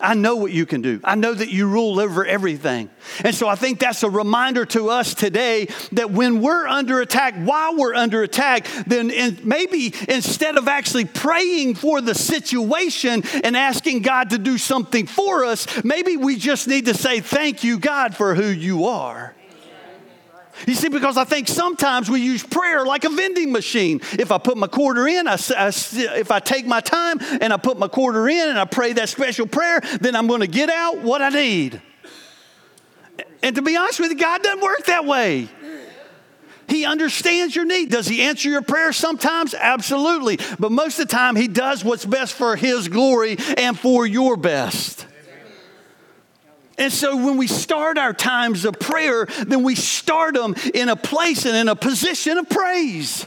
I 0.00 0.14
know 0.14 0.36
what 0.36 0.52
you 0.52 0.66
can 0.66 0.82
do. 0.82 1.00
I 1.04 1.14
know 1.14 1.32
that 1.32 1.48
you 1.48 1.68
rule 1.68 2.00
over 2.00 2.24
everything. 2.24 2.90
And 3.24 3.34
so 3.34 3.48
I 3.48 3.54
think 3.54 3.78
that's 3.80 4.02
a 4.02 4.10
reminder 4.10 4.64
to 4.66 4.90
us 4.90 5.14
today 5.14 5.68
that 5.92 6.10
when 6.10 6.40
we're 6.40 6.66
under 6.66 7.00
attack, 7.00 7.34
while 7.36 7.76
we're 7.76 7.94
under 7.94 8.22
attack, 8.22 8.66
then 8.86 9.10
in, 9.10 9.38
maybe 9.44 9.94
instead 10.08 10.56
of 10.56 10.68
actually 10.68 11.04
praying 11.04 11.76
for 11.76 12.00
the 12.00 12.14
situation 12.14 13.22
and 13.42 13.56
asking 13.56 14.02
God 14.02 14.30
to 14.30 14.38
do 14.38 14.58
something 14.58 15.06
for 15.06 15.44
us, 15.44 15.66
maybe 15.84 16.16
we 16.16 16.36
just 16.36 16.68
need 16.68 16.86
to 16.86 16.94
say, 16.94 17.20
Thank 17.20 17.64
you, 17.64 17.78
God, 17.78 18.16
for 18.16 18.34
who 18.34 18.46
you 18.46 18.86
are. 18.86 19.34
You 20.66 20.74
see, 20.74 20.88
because 20.88 21.16
I 21.16 21.24
think 21.24 21.48
sometimes 21.48 22.10
we 22.10 22.20
use 22.20 22.42
prayer 22.42 22.84
like 22.84 23.04
a 23.04 23.08
vending 23.08 23.52
machine. 23.52 24.00
If 24.12 24.32
I 24.32 24.38
put 24.38 24.56
my 24.56 24.66
quarter 24.66 25.06
in, 25.06 25.26
I, 25.26 25.36
I, 25.56 25.68
if 25.68 26.30
I 26.30 26.40
take 26.40 26.66
my 26.66 26.80
time 26.80 27.18
and 27.40 27.52
I 27.52 27.56
put 27.56 27.78
my 27.78 27.88
quarter 27.88 28.28
in 28.28 28.48
and 28.48 28.58
I 28.58 28.64
pray 28.64 28.92
that 28.94 29.08
special 29.08 29.46
prayer, 29.46 29.80
then 30.00 30.14
I'm 30.16 30.26
going 30.26 30.40
to 30.40 30.46
get 30.46 30.70
out 30.70 30.98
what 30.98 31.22
I 31.22 31.28
need. 31.28 31.82
And 33.42 33.54
to 33.56 33.62
be 33.62 33.76
honest 33.76 34.00
with 34.00 34.10
you, 34.10 34.16
God 34.16 34.42
doesn't 34.42 34.62
work 34.62 34.86
that 34.86 35.04
way. 35.04 35.48
He 36.66 36.86
understands 36.86 37.54
your 37.54 37.66
need. 37.66 37.90
Does 37.90 38.06
he 38.06 38.22
answer 38.22 38.48
your 38.48 38.62
prayer 38.62 38.92
sometimes? 38.92 39.54
Absolutely. 39.54 40.38
But 40.58 40.72
most 40.72 40.98
of 40.98 41.08
the 41.08 41.12
time, 41.12 41.36
he 41.36 41.46
does 41.46 41.84
what's 41.84 42.06
best 42.06 42.32
for 42.32 42.56
his 42.56 42.88
glory 42.88 43.36
and 43.58 43.78
for 43.78 44.06
your 44.06 44.36
best. 44.36 45.06
And 46.76 46.92
so 46.92 47.16
when 47.16 47.36
we 47.36 47.46
start 47.46 47.98
our 47.98 48.12
times 48.12 48.64
of 48.64 48.78
prayer, 48.78 49.26
then 49.46 49.62
we 49.62 49.74
start 49.74 50.34
them 50.34 50.54
in 50.72 50.88
a 50.88 50.96
place 50.96 51.44
and 51.46 51.56
in 51.56 51.68
a 51.68 51.76
position 51.76 52.38
of 52.38 52.48
praise. 52.48 53.26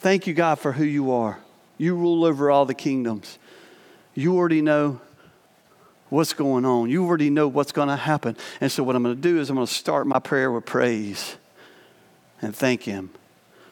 Thank 0.00 0.26
you, 0.26 0.34
God, 0.34 0.56
for 0.56 0.72
who 0.72 0.84
you 0.84 1.10
are. 1.12 1.38
You 1.76 1.94
rule 1.94 2.24
over 2.24 2.50
all 2.50 2.64
the 2.66 2.74
kingdoms. 2.74 3.38
You 4.14 4.36
already 4.36 4.62
know 4.62 5.00
what's 6.10 6.32
going 6.32 6.64
on, 6.64 6.88
you 6.88 7.04
already 7.04 7.30
know 7.30 7.48
what's 7.48 7.72
going 7.72 7.88
to 7.88 7.96
happen. 7.96 8.36
And 8.60 8.72
so, 8.72 8.82
what 8.82 8.96
I'm 8.96 9.02
going 9.02 9.14
to 9.14 9.20
do 9.20 9.38
is 9.38 9.50
I'm 9.50 9.56
going 9.56 9.66
to 9.66 9.72
start 9.72 10.06
my 10.06 10.18
prayer 10.18 10.50
with 10.50 10.64
praise 10.64 11.36
and 12.40 12.54
thank 12.54 12.82
Him 12.82 13.10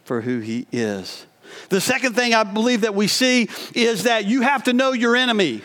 for 0.04 0.20
who 0.20 0.40
He 0.40 0.66
is. 0.70 1.26
The 1.68 1.80
second 1.80 2.14
thing 2.14 2.34
I 2.34 2.42
believe 2.42 2.82
that 2.82 2.94
we 2.94 3.06
see 3.06 3.48
is 3.74 4.04
that 4.04 4.24
you 4.26 4.42
have 4.42 4.64
to 4.64 4.72
know 4.72 4.92
your 4.92 5.16
enemy. 5.16 5.62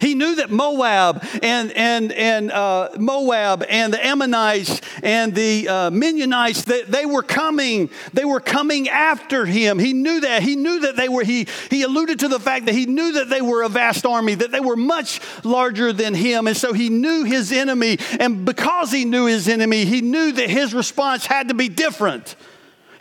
He 0.00 0.14
knew 0.14 0.36
that 0.36 0.50
Moab 0.50 1.24
and, 1.42 1.72
and, 1.72 2.12
and 2.12 2.50
uh, 2.50 2.90
Moab 2.98 3.64
and 3.68 3.92
the 3.92 4.04
Ammonites 4.04 4.80
and 5.02 5.34
the 5.34 5.68
uh, 5.68 5.90
Midianites, 5.90 6.62
they, 6.62 6.82
they 6.82 7.06
were 7.06 7.22
coming. 7.22 7.90
They 8.12 8.24
were 8.24 8.40
coming 8.40 8.88
after 8.88 9.46
him. 9.46 9.78
He 9.78 9.92
knew 9.92 10.20
that. 10.20 10.42
He 10.42 10.56
knew 10.56 10.80
that 10.80 10.96
they 10.96 11.08
were, 11.08 11.24
he, 11.24 11.46
he 11.70 11.82
alluded 11.82 12.20
to 12.20 12.28
the 12.28 12.40
fact 12.40 12.66
that 12.66 12.74
he 12.74 12.86
knew 12.86 13.12
that 13.12 13.28
they 13.28 13.40
were 13.40 13.62
a 13.62 13.68
vast 13.68 14.06
army, 14.06 14.34
that 14.34 14.50
they 14.50 14.60
were 14.60 14.76
much 14.76 15.20
larger 15.44 15.92
than 15.92 16.14
him. 16.14 16.46
And 16.46 16.56
so 16.56 16.72
he 16.72 16.88
knew 16.88 17.24
his 17.24 17.52
enemy. 17.52 17.98
And 18.18 18.44
because 18.44 18.92
he 18.92 19.04
knew 19.04 19.26
his 19.26 19.48
enemy, 19.48 19.84
he 19.84 20.00
knew 20.00 20.32
that 20.32 20.50
his 20.50 20.74
response 20.74 21.26
had 21.26 21.48
to 21.48 21.54
be 21.54 21.68
different. 21.68 22.36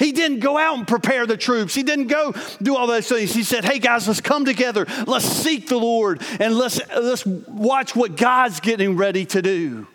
He 0.03 0.11
didn't 0.11 0.39
go 0.39 0.57
out 0.57 0.77
and 0.77 0.85
prepare 0.85 1.25
the 1.25 1.37
troops. 1.37 1.73
He 1.73 1.81
didn't 1.81 2.07
go 2.07 2.35
do 2.61 2.75
all 2.75 2.87
those 2.87 3.07
things. 3.07 3.33
He 3.33 3.41
said, 3.41 3.63
Hey 3.63 3.79
guys, 3.79 4.05
let's 4.05 4.19
come 4.19 4.43
together. 4.43 4.85
Let's 5.07 5.23
seek 5.23 5.69
the 5.69 5.77
Lord 5.77 6.21
and 6.41 6.57
let's, 6.57 6.81
let's 6.89 7.25
watch 7.25 7.95
what 7.95 8.17
God's 8.17 8.59
getting 8.59 8.97
ready 8.97 9.25
to 9.27 9.41
do 9.41 9.87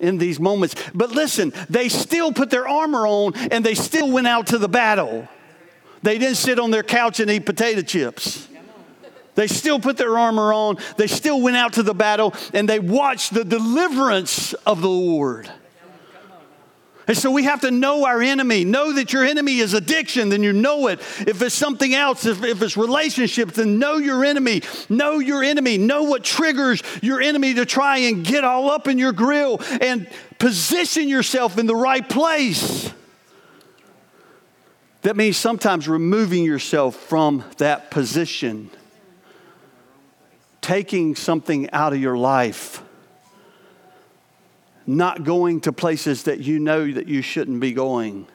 in 0.00 0.16
these 0.16 0.40
moments. 0.40 0.76
But 0.94 1.10
listen, 1.10 1.52
they 1.68 1.90
still 1.90 2.32
put 2.32 2.48
their 2.48 2.66
armor 2.66 3.06
on 3.06 3.34
and 3.50 3.62
they 3.62 3.74
still 3.74 4.10
went 4.10 4.28
out 4.28 4.46
to 4.46 4.56
the 4.56 4.66
battle. 4.66 5.28
They 6.02 6.16
didn't 6.16 6.36
sit 6.36 6.58
on 6.58 6.70
their 6.70 6.82
couch 6.82 7.20
and 7.20 7.30
eat 7.30 7.44
potato 7.44 7.82
chips. 7.82 8.48
They 9.34 9.46
still 9.46 9.78
put 9.78 9.98
their 9.98 10.18
armor 10.18 10.54
on. 10.54 10.78
They 10.96 11.06
still 11.06 11.42
went 11.42 11.58
out 11.58 11.74
to 11.74 11.82
the 11.82 11.92
battle 11.92 12.32
and 12.54 12.66
they 12.66 12.78
watched 12.78 13.34
the 13.34 13.44
deliverance 13.44 14.54
of 14.54 14.80
the 14.80 14.88
Lord. 14.88 15.52
And 17.12 17.18
so 17.18 17.30
we 17.30 17.44
have 17.44 17.60
to 17.60 17.70
know 17.70 18.06
our 18.06 18.22
enemy. 18.22 18.64
Know 18.64 18.94
that 18.94 19.12
your 19.12 19.22
enemy 19.22 19.58
is 19.58 19.74
addiction, 19.74 20.30
then 20.30 20.42
you 20.42 20.54
know 20.54 20.86
it. 20.86 20.98
If 21.28 21.42
it's 21.42 21.54
something 21.54 21.94
else, 21.94 22.24
if, 22.24 22.42
if 22.42 22.62
it's 22.62 22.74
relationships, 22.74 23.56
then 23.56 23.78
know 23.78 23.98
your 23.98 24.24
enemy. 24.24 24.62
Know 24.88 25.18
your 25.18 25.44
enemy. 25.44 25.76
Know 25.76 26.04
what 26.04 26.24
triggers 26.24 26.82
your 27.02 27.20
enemy 27.20 27.52
to 27.52 27.66
try 27.66 27.98
and 27.98 28.24
get 28.24 28.44
all 28.44 28.70
up 28.70 28.88
in 28.88 28.96
your 28.96 29.12
grill 29.12 29.60
and 29.82 30.08
position 30.38 31.06
yourself 31.06 31.58
in 31.58 31.66
the 31.66 31.76
right 31.76 32.08
place. 32.08 32.90
That 35.02 35.14
means 35.14 35.36
sometimes 35.36 35.86
removing 35.88 36.44
yourself 36.44 36.96
from 36.96 37.44
that 37.58 37.90
position, 37.90 38.70
taking 40.62 41.14
something 41.14 41.68
out 41.72 41.92
of 41.92 42.00
your 42.00 42.16
life 42.16 42.82
not 44.86 45.24
going 45.24 45.60
to 45.62 45.72
places 45.72 46.24
that 46.24 46.40
you 46.40 46.58
know 46.58 46.90
that 46.90 47.06
you 47.06 47.22
shouldn't 47.22 47.60
be 47.60 47.72
going, 47.72 48.26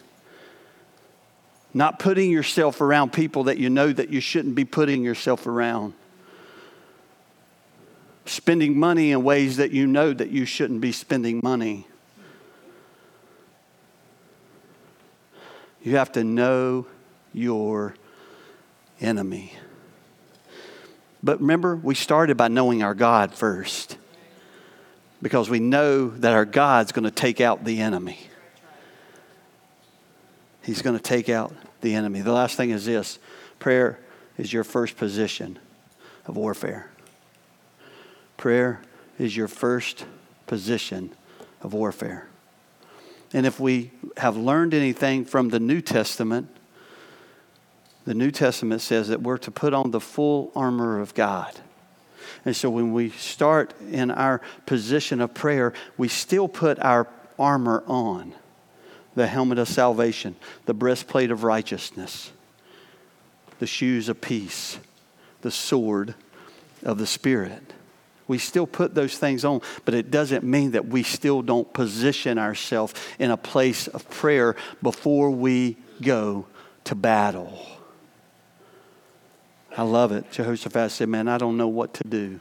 not 1.74 2.00
putting 2.00 2.32
yourself 2.32 2.82
around 2.82 3.14
people 3.14 3.46
that 3.46 3.58
you 3.58 3.70
know 3.70 3.92
that 3.92 4.10
you 4.10 4.20
shouldn't 4.20 4.56
be 4.56 4.66
putting 4.66 5.04
yourself 5.04 5.46
around, 5.48 5.94
spending 8.26 8.78
money 8.78 9.12
in 9.12 9.24
ways 9.24 9.58
that 9.58 9.72
you 9.72 9.88
know 9.88 10.14
that 10.14 10.30
you 10.30 10.46
shouldn't 10.46 10.82
be 10.82 10.92
spending 10.92 11.42
money. 11.44 11.88
You 15.84 15.98
have 15.98 16.12
to 16.14 16.24
know 16.24 16.88
your 17.34 17.94
enemy. 19.00 19.54
But 21.24 21.40
remember, 21.40 21.76
we 21.76 21.96
started 21.96 22.38
by 22.38 22.48
knowing 22.48 22.84
our 22.84 22.94
God 22.94 23.34
first 23.34 23.97
because 25.22 25.50
we 25.50 25.60
know 25.60 26.10
that 26.10 26.34
our 26.34 26.46
God's 26.46 26.92
going 26.92 27.06
to 27.06 27.12
take 27.12 27.42
out 27.42 27.66
the 27.66 27.80
enemy. 27.80 28.20
He's 30.64 30.82
going 30.82 30.98
to 30.98 31.04
take 31.04 31.30
out 31.30 31.54
the 31.82 31.96
enemy. 31.96 32.22
The 32.22 32.34
last 32.34 32.58
thing 32.58 32.72
is 32.72 32.86
this 32.86 33.20
prayer 33.60 34.00
is 34.38 34.52
your 34.54 34.64
first 34.64 34.98
position 34.98 35.58
of 36.26 36.36
warfare. 36.36 36.92
Prayer 38.36 38.82
is 39.18 39.36
your 39.36 39.48
first 39.48 40.06
position 40.46 41.14
of 41.62 41.74
warfare. 41.74 42.28
And 43.34 43.46
if 43.46 43.60
we 43.60 43.92
have 44.18 44.38
learned 44.38 44.74
anything 44.74 45.26
from 45.26 45.50
the 45.50 45.60
New 45.60 45.82
Testament, 45.82 46.50
the 48.06 48.14
New 48.14 48.32
Testament 48.32 48.82
says 48.82 49.10
that 49.10 49.22
we're 49.22 49.38
to 49.40 49.52
put 49.52 49.74
on 49.74 49.92
the 49.92 50.00
full 50.00 50.52
armor 50.56 51.00
of 51.00 51.14
God. 51.14 51.60
And 52.46 52.56
so 52.56 52.70
when 52.70 52.94
we 52.94 53.10
start 53.12 53.74
in 53.92 54.12
our 54.12 54.42
position 54.66 55.22
of 55.22 55.34
prayer, 55.34 55.74
we 55.98 56.08
still 56.08 56.48
put 56.48 56.80
our 56.80 57.08
armor 57.40 57.84
on 57.88 58.34
the 59.16 59.28
helmet 59.28 59.58
of 59.58 59.68
salvation, 59.68 60.36
the 60.66 60.74
breastplate 60.74 61.32
of 61.32 61.44
righteousness, 61.44 62.32
the 63.60 63.68
shoes 63.68 64.10
of 64.10 64.22
peace, 64.22 64.78
the 65.42 65.52
sword 65.52 66.14
of 66.84 66.98
the 66.98 67.08
Spirit. 67.08 67.74
We 68.28 68.38
still 68.38 68.68
put 68.68 68.94
those 68.94 69.18
things 69.18 69.46
on, 69.46 69.62
but 69.86 69.94
it 69.94 70.12
doesn't 70.12 70.44
mean 70.44 70.72
that 70.72 70.88
we 70.88 71.04
still 71.04 71.42
don't 71.42 71.72
position 71.74 72.38
ourselves 72.38 72.94
in 73.20 73.32
a 73.32 73.38
place 73.38 73.88
of 73.88 74.10
prayer 74.10 74.56
before 74.82 75.32
we 75.32 75.78
go 76.02 76.46
to 76.84 76.96
battle. 76.96 77.77
I 79.78 79.84
love 79.84 80.12
it. 80.12 80.32
Jehoshaphat 80.32 80.90
said, 80.92 81.08
Man, 81.08 81.28
I 81.28 81.38
don't 81.38 81.56
know 81.56 81.68
what 81.68 81.94
to 81.96 82.04
do. 82.04 82.40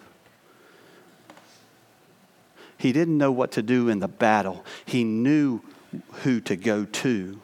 He 2.78 2.92
didn't 2.92 3.18
know 3.18 3.30
what 3.30 3.52
to 3.52 3.62
do 3.62 3.88
in 3.88 4.00
the 4.00 4.08
battle, 4.08 4.64
he 4.86 5.04
knew 5.04 5.60
who 6.22 6.40
to 6.40 6.56
go 6.56 6.84
to. 6.84 7.40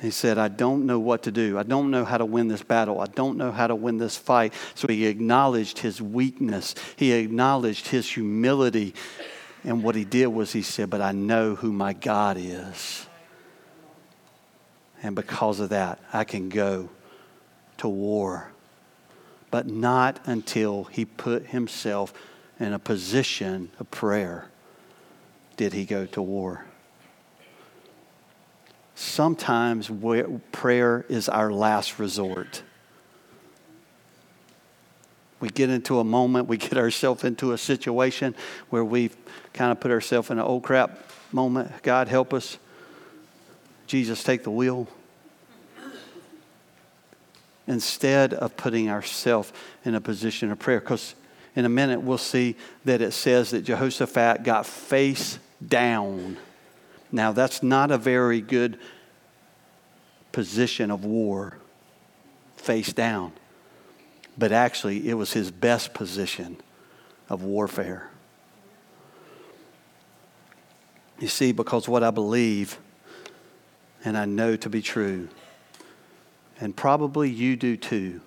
He 0.00 0.10
said, 0.10 0.36
I 0.36 0.48
don't 0.48 0.84
know 0.84 1.00
what 1.00 1.22
to 1.22 1.32
do. 1.32 1.58
I 1.58 1.62
don't 1.62 1.90
know 1.90 2.04
how 2.04 2.18
to 2.18 2.26
win 2.26 2.48
this 2.48 2.62
battle. 2.62 3.00
I 3.00 3.06
don't 3.06 3.38
know 3.38 3.50
how 3.50 3.66
to 3.66 3.74
win 3.74 3.96
this 3.96 4.18
fight. 4.18 4.52
So 4.74 4.86
he 4.86 5.06
acknowledged 5.06 5.78
his 5.78 6.02
weakness. 6.02 6.74
He 6.96 7.12
acknowledged 7.12 7.88
his 7.88 8.10
humility. 8.10 8.94
And 9.62 9.82
what 9.82 9.94
he 9.94 10.04
did 10.04 10.26
was 10.26 10.52
he 10.52 10.60
said, 10.60 10.90
But 10.90 11.00
I 11.00 11.12
know 11.12 11.54
who 11.54 11.72
my 11.72 11.94
God 11.94 12.36
is. 12.38 13.06
And 15.02 15.16
because 15.16 15.58
of 15.58 15.70
that, 15.70 16.00
I 16.12 16.24
can 16.24 16.50
go 16.50 16.90
to 17.78 17.88
war, 17.88 18.50
but 19.50 19.66
not 19.66 20.20
until 20.24 20.84
he 20.84 21.04
put 21.04 21.46
himself 21.46 22.12
in 22.58 22.72
a 22.72 22.78
position 22.78 23.70
of 23.78 23.90
prayer 23.90 24.48
did 25.56 25.72
he 25.72 25.84
go 25.84 26.06
to 26.06 26.22
war. 26.22 26.64
Sometimes 28.94 29.90
prayer 30.52 31.04
is 31.08 31.28
our 31.28 31.52
last 31.52 31.98
resort. 31.98 32.62
We 35.40 35.48
get 35.48 35.68
into 35.68 35.98
a 35.98 36.04
moment, 36.04 36.48
we 36.48 36.56
get 36.56 36.78
ourselves 36.78 37.24
into 37.24 37.52
a 37.52 37.58
situation 37.58 38.34
where 38.70 38.84
we've 38.84 39.16
kind 39.52 39.72
of 39.72 39.80
put 39.80 39.90
ourselves 39.90 40.30
in 40.30 40.38
an 40.38 40.44
old 40.44 40.62
crap 40.62 41.10
moment. 41.32 41.70
God 41.82 42.08
help 42.08 42.32
us. 42.32 42.56
Jesus, 43.86 44.22
take 44.22 44.44
the 44.44 44.50
wheel. 44.50 44.88
Instead 47.66 48.34
of 48.34 48.56
putting 48.56 48.90
ourselves 48.90 49.52
in 49.84 49.94
a 49.94 50.00
position 50.00 50.50
of 50.50 50.58
prayer. 50.58 50.80
Because 50.80 51.14
in 51.56 51.64
a 51.64 51.68
minute, 51.68 52.02
we'll 52.02 52.18
see 52.18 52.56
that 52.84 53.00
it 53.00 53.12
says 53.12 53.50
that 53.52 53.62
Jehoshaphat 53.62 54.42
got 54.42 54.66
face 54.66 55.38
down. 55.66 56.36
Now, 57.12 57.32
that's 57.32 57.62
not 57.62 57.90
a 57.90 57.98
very 57.98 58.40
good 58.40 58.78
position 60.32 60.90
of 60.90 61.04
war, 61.04 61.56
face 62.56 62.92
down. 62.92 63.32
But 64.36 64.50
actually, 64.50 65.08
it 65.08 65.14
was 65.14 65.32
his 65.32 65.50
best 65.52 65.94
position 65.94 66.56
of 67.28 67.44
warfare. 67.44 68.10
You 71.20 71.28
see, 71.28 71.52
because 71.52 71.88
what 71.88 72.02
I 72.02 72.10
believe 72.10 72.78
and 74.04 74.18
I 74.18 74.24
know 74.24 74.56
to 74.56 74.68
be 74.68 74.82
true, 74.82 75.28
and 76.60 76.76
probably 76.76 77.30
you 77.30 77.56
do 77.56 77.76
too, 77.76 78.20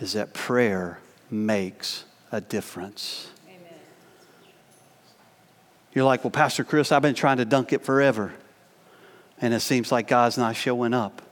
is 0.00 0.12
that 0.12 0.34
prayer 0.34 1.00
makes 1.30 2.04
a 2.30 2.40
difference. 2.40 3.30
Amen. 3.48 3.78
You're 5.94 6.04
like, 6.04 6.24
well, 6.24 6.30
Pastor 6.30 6.64
Chris, 6.64 6.92
I've 6.92 7.02
been 7.02 7.14
trying 7.14 7.38
to 7.38 7.44
dunk 7.44 7.72
it 7.72 7.84
forever, 7.84 8.32
and 9.40 9.54
it 9.54 9.60
seems 9.60 9.90
like 9.90 10.08
God's 10.08 10.38
not 10.38 10.56
showing 10.56 10.94
up. 10.94 11.22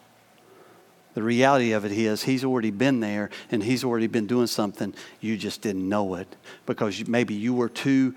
The 1.14 1.22
reality 1.22 1.72
of 1.72 1.86
it 1.86 1.92
is, 1.92 2.22
He's 2.22 2.44
already 2.44 2.70
been 2.70 3.00
there 3.00 3.30
and 3.50 3.62
He's 3.62 3.84
already 3.84 4.06
been 4.06 4.26
doing 4.26 4.46
something. 4.46 4.94
You 5.22 5.38
just 5.38 5.62
didn't 5.62 5.88
know 5.88 6.14
it 6.16 6.28
because 6.66 7.08
maybe 7.08 7.32
you 7.32 7.54
were 7.54 7.70
too, 7.70 8.14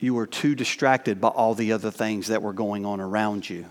you 0.00 0.14
were 0.14 0.26
too 0.26 0.54
distracted 0.54 1.20
by 1.20 1.28
all 1.28 1.54
the 1.54 1.72
other 1.72 1.90
things 1.90 2.28
that 2.28 2.40
were 2.40 2.54
going 2.54 2.86
on 2.86 2.98
around 2.98 3.50
you 3.50 3.66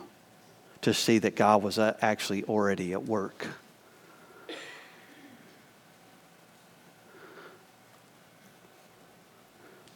to 0.84 0.94
see 0.94 1.18
that 1.18 1.36
God 1.36 1.64
was 1.64 1.80
uh, 1.80 1.96
actually 2.02 2.44
already 2.44 2.94
at 2.94 3.04
work. 3.04 3.48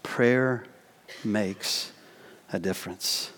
Prayer 0.01 0.63
makes 1.23 1.91
a 2.51 2.59
difference. 2.59 3.31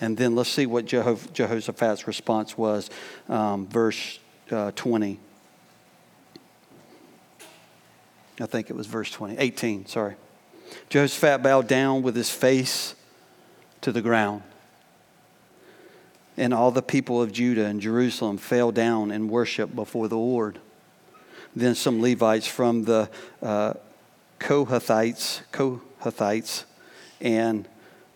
And 0.00 0.16
then 0.16 0.34
let's 0.34 0.50
see 0.50 0.66
what 0.66 0.86
Jehoshaphat's 0.86 2.06
response 2.06 2.56
was. 2.56 2.88
Um, 3.28 3.66
verse 3.66 4.18
uh, 4.50 4.70
20. 4.74 5.18
I 8.40 8.46
think 8.46 8.70
it 8.70 8.76
was 8.76 8.86
verse 8.86 9.10
20, 9.10 9.38
18, 9.38 9.86
sorry. 9.86 10.14
Jehoshaphat 10.88 11.42
bowed 11.42 11.68
down 11.68 12.02
with 12.02 12.16
his 12.16 12.30
face 12.30 12.94
to 13.82 13.92
the 13.92 14.00
ground. 14.00 14.42
And 16.36 16.54
all 16.54 16.70
the 16.70 16.82
people 16.82 17.20
of 17.20 17.32
Judah 17.32 17.66
and 17.66 17.80
Jerusalem 17.80 18.38
fell 18.38 18.72
down 18.72 19.10
and 19.10 19.28
worshiped 19.28 19.74
before 19.74 20.08
the 20.08 20.16
Lord. 20.16 20.58
Then 21.54 21.74
some 21.74 22.00
Levites 22.00 22.46
from 22.46 22.84
the 22.84 23.10
uh, 23.42 23.74
Kohathites, 24.40 25.42
Kohathites 25.52 26.64
and 27.20 27.68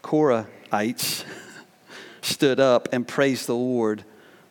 Korahites 0.02 1.24
stood 2.22 2.58
up 2.58 2.88
and 2.92 3.06
praised 3.06 3.46
the 3.46 3.54
Lord 3.54 4.04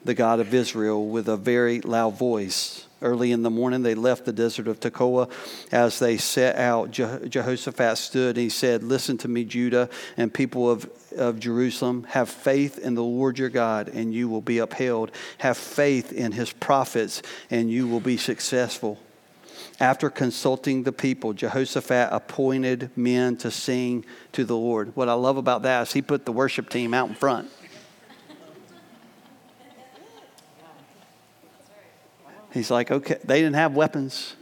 the 0.03 0.13
God 0.13 0.39
of 0.39 0.53
Israel 0.53 1.07
with 1.07 1.27
a 1.27 1.35
very 1.35 1.81
loud 1.81 2.17
voice. 2.17 2.84
Early 3.05 3.31
in 3.31 3.43
the 3.43 3.51
morning, 3.51 3.83
they 3.83 3.93
left 3.93 4.25
the 4.25 4.33
desert 4.33 4.67
of 4.67 4.79
Tekoa. 4.79 5.29
As 5.71 5.99
they 5.99 6.17
set 6.17 6.55
out, 6.55 6.89
Jehoshaphat 6.89 7.99
stood 7.99 8.35
and 8.35 8.43
he 8.43 8.49
said, 8.49 8.81
Listen 8.81 9.15
to 9.19 9.27
me, 9.27 9.45
Judah 9.45 9.91
and 10.17 10.33
people 10.33 10.71
of, 10.71 10.89
of 11.15 11.39
Jerusalem. 11.39 12.07
Have 12.09 12.29
faith 12.29 12.79
in 12.79 12.95
the 12.95 13.03
Lord 13.03 13.37
your 13.37 13.49
God, 13.49 13.89
and 13.89 14.11
you 14.11 14.27
will 14.27 14.41
be 14.41 14.57
upheld. 14.57 15.11
Have 15.37 15.55
faith 15.55 16.11
in 16.11 16.31
his 16.31 16.51
prophets, 16.51 17.21
and 17.51 17.69
you 17.69 17.87
will 17.87 17.99
be 17.99 18.17
successful. 18.17 18.97
After 19.79 20.09
consulting 20.09 20.81
the 20.81 20.91
people, 20.91 21.33
Jehoshaphat 21.33 22.09
appointed 22.11 22.89
men 22.95 23.37
to 23.37 23.51
sing 23.51 24.03
to 24.31 24.45
the 24.45 24.57
Lord. 24.57 24.95
What 24.95 25.09
I 25.09 25.13
love 25.13 25.37
about 25.37 25.61
that 25.61 25.83
is 25.83 25.93
he 25.93 26.01
put 26.01 26.25
the 26.25 26.31
worship 26.31 26.71
team 26.71 26.95
out 26.95 27.09
in 27.09 27.13
front. 27.13 27.51
He's 32.55 32.71
like, 32.71 32.89
okay, 32.89 33.17
they 33.25 33.41
didn't 33.41 33.55
have 33.55 33.75
weapons. 33.75 34.33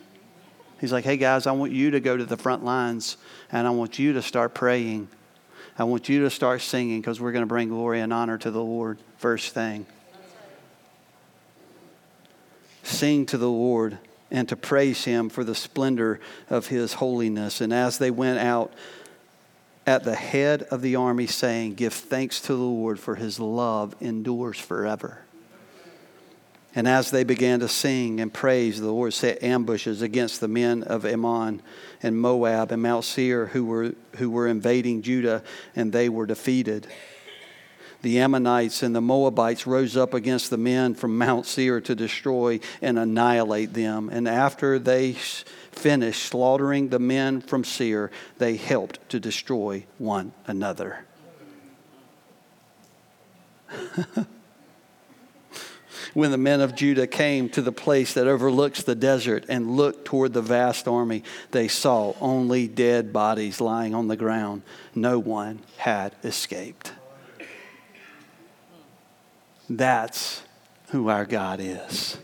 He's 0.79 0.91
like, 0.91 1.03
hey 1.03 1.17
guys, 1.17 1.47
I 1.47 1.51
want 1.53 1.71
you 1.71 1.89
to 1.91 1.99
go 1.99 2.15
to 2.15 2.23
the 2.23 2.37
front 2.37 2.63
lines 2.63 3.17
and 3.51 3.65
I 3.65 3.71
want 3.71 3.97
you 3.97 4.13
to 4.13 4.21
start 4.21 4.53
praying. 4.53 5.07
I 5.79 5.85
want 5.85 6.09
you 6.09 6.21
to 6.21 6.29
start 6.29 6.61
singing 6.61 7.01
because 7.01 7.19
we're 7.19 7.31
going 7.31 7.41
to 7.41 7.47
bring 7.47 7.69
glory 7.69 8.01
and 8.01 8.13
honor 8.13 8.37
to 8.37 8.51
the 8.51 8.61
Lord 8.61 8.99
first 9.17 9.55
thing. 9.55 9.87
Sing 12.83 13.25
to 13.25 13.39
the 13.39 13.49
Lord 13.49 13.97
and 14.29 14.47
to 14.47 14.55
praise 14.55 15.05
Him 15.05 15.29
for 15.29 15.43
the 15.43 15.55
splendor 15.55 16.19
of 16.51 16.67
His 16.67 16.93
holiness. 16.93 17.61
And 17.61 17.73
as 17.73 17.97
they 17.97 18.11
went 18.11 18.37
out 18.37 18.71
at 19.87 20.03
the 20.03 20.15
head 20.15 20.61
of 20.63 20.83
the 20.83 20.97
army, 20.97 21.25
saying, 21.25 21.73
Give 21.73 21.91
thanks 21.93 22.41
to 22.41 22.53
the 22.53 22.61
Lord, 22.61 22.99
for 22.99 23.15
His 23.15 23.39
love 23.39 23.95
endures 23.99 24.59
forever. 24.59 25.23
And 26.75 26.87
as 26.87 27.11
they 27.11 27.23
began 27.23 27.59
to 27.59 27.67
sing 27.67 28.19
and 28.19 28.33
praise, 28.33 28.81
the 28.81 28.91
Lord 28.91 29.13
set 29.13 29.43
ambushes 29.43 30.01
against 30.01 30.41
the 30.41 30.47
men 30.47 30.81
of 30.81 31.05
Ammon 31.05 31.61
and 32.01 32.17
Moab 32.17 32.71
and 32.71 32.81
Mount 32.81 33.05
Seir 33.05 33.47
who 33.47 33.65
were, 33.65 33.93
who 34.15 34.31
were 34.31 34.47
invading 34.47 35.03
Judah, 35.03 35.43
and 35.75 35.91
they 35.91 36.09
were 36.09 36.25
defeated. 36.25 36.87
The 38.01 38.19
Ammonites 38.19 38.81
and 38.83 38.95
the 38.95 39.01
Moabites 39.01 39.67
rose 39.67 39.95
up 39.95 40.13
against 40.13 40.49
the 40.49 40.57
men 40.57 40.93
from 40.95 41.17
Mount 41.17 41.45
Seir 41.45 41.79
to 41.81 41.95
destroy 41.95 42.59
and 42.81 42.97
annihilate 42.99 43.73
them. 43.73 44.09
And 44.09 44.27
after 44.27 44.77
they 44.77 45.13
finished 45.13 46.23
slaughtering 46.23 46.89
the 46.89 46.99
men 46.99 47.39
from 47.39 47.63
Seir, 47.63 48.11
they 48.39 48.57
helped 48.57 49.07
to 49.09 49.19
destroy 49.19 49.85
one 49.99 50.33
another. 50.47 51.05
when 56.13 56.31
the 56.31 56.37
men 56.37 56.61
of 56.61 56.75
Judah 56.75 57.07
came 57.07 57.49
to 57.49 57.61
the 57.61 57.71
place 57.71 58.13
that 58.13 58.27
overlooks 58.27 58.83
the 58.83 58.95
desert 58.95 59.45
and 59.49 59.75
looked 59.75 60.05
toward 60.05 60.33
the 60.33 60.41
vast 60.41 60.87
army, 60.87 61.23
they 61.51 61.67
saw 61.67 62.13
only 62.21 62.67
dead 62.67 63.11
bodies 63.11 63.59
lying 63.59 63.95
on 63.95 64.07
the 64.07 64.15
ground. 64.15 64.61
No 64.93 65.17
one 65.19 65.59
had 65.77 66.15
escaped. 66.23 66.93
That's 69.69 70.43
who 70.89 71.09
our 71.09 71.25
God 71.25 71.59
is. 71.59 72.17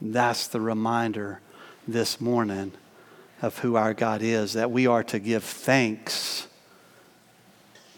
That's 0.00 0.46
the 0.48 0.60
reminder 0.60 1.40
this 1.88 2.20
morning 2.20 2.72
of 3.42 3.58
who 3.58 3.74
our 3.76 3.94
God 3.94 4.22
is, 4.22 4.52
that 4.52 4.70
we 4.70 4.86
are 4.86 5.02
to 5.04 5.18
give 5.18 5.42
thanks 5.42 6.46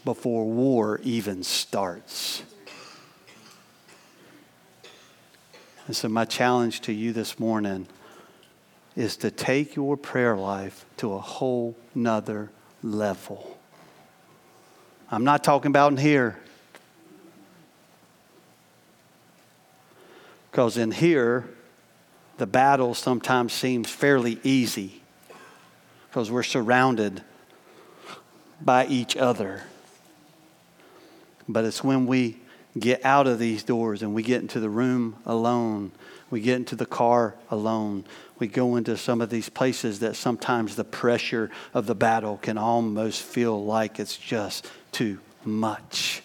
before 0.05 0.45
war 0.47 1.01
even 1.03 1.43
starts. 1.43 2.43
And 5.87 5.95
so, 5.95 6.09
my 6.09 6.25
challenge 6.25 6.81
to 6.83 6.93
you 6.93 7.13
this 7.13 7.39
morning 7.39 7.87
is 8.97 9.17
to 9.19 9.31
take 9.31 9.77
your 9.77 9.97
prayer 9.97 10.37
life 10.37 10.85
to 10.97 11.13
a 11.13 11.19
whole 11.19 11.77
nother 11.95 12.51
level. 12.83 13.59
I'm 15.11 15.23
not 15.23 15.45
talking 15.45 15.71
about 15.71 15.93
in 15.93 15.99
here. 15.99 16.39
Because 20.51 20.77
in 20.77 20.91
here, 20.91 21.49
the 22.39 22.47
battle 22.47 22.95
sometimes 22.95 23.53
seems 23.53 23.89
fairly 23.89 24.41
easy 24.43 25.03
because 26.09 26.31
we're 26.31 26.43
surrounded 26.43 27.23
by 28.61 28.87
each 28.87 29.17
other. 29.17 29.63
But 31.49 31.65
it's 31.65 31.85
when 31.85 32.07
we 32.07 32.39
get 32.79 33.05
out 33.05 33.27
of 33.27 33.39
these 33.39 33.63
doors 33.63 34.03
and 34.03 34.15
we 34.15 34.23
get 34.23 34.43
into 34.43 34.61
the 34.61 34.69
room 34.69 35.17
alone. 35.25 35.93
We 36.31 36.41
get 36.41 36.57
into 36.57 36.77
the 36.77 36.87
car 36.87 37.35
alone. 37.51 38.05
We 38.39 38.49
go 38.49 38.77
into 38.77 38.97
some 38.97 39.21
of 39.21 39.31
these 39.31 39.49
places 39.49 40.01
that 40.01 40.17
sometimes 40.17 40.77
the 40.77 40.85
pressure 40.85 41.51
of 41.73 41.87
the 41.87 41.95
battle 41.95 42.37
can 42.39 42.59
almost 42.59 43.23
feel 43.23 43.65
like 43.65 43.99
it's 43.99 44.17
just 44.17 44.69
too 44.93 45.19
much. 45.45 46.23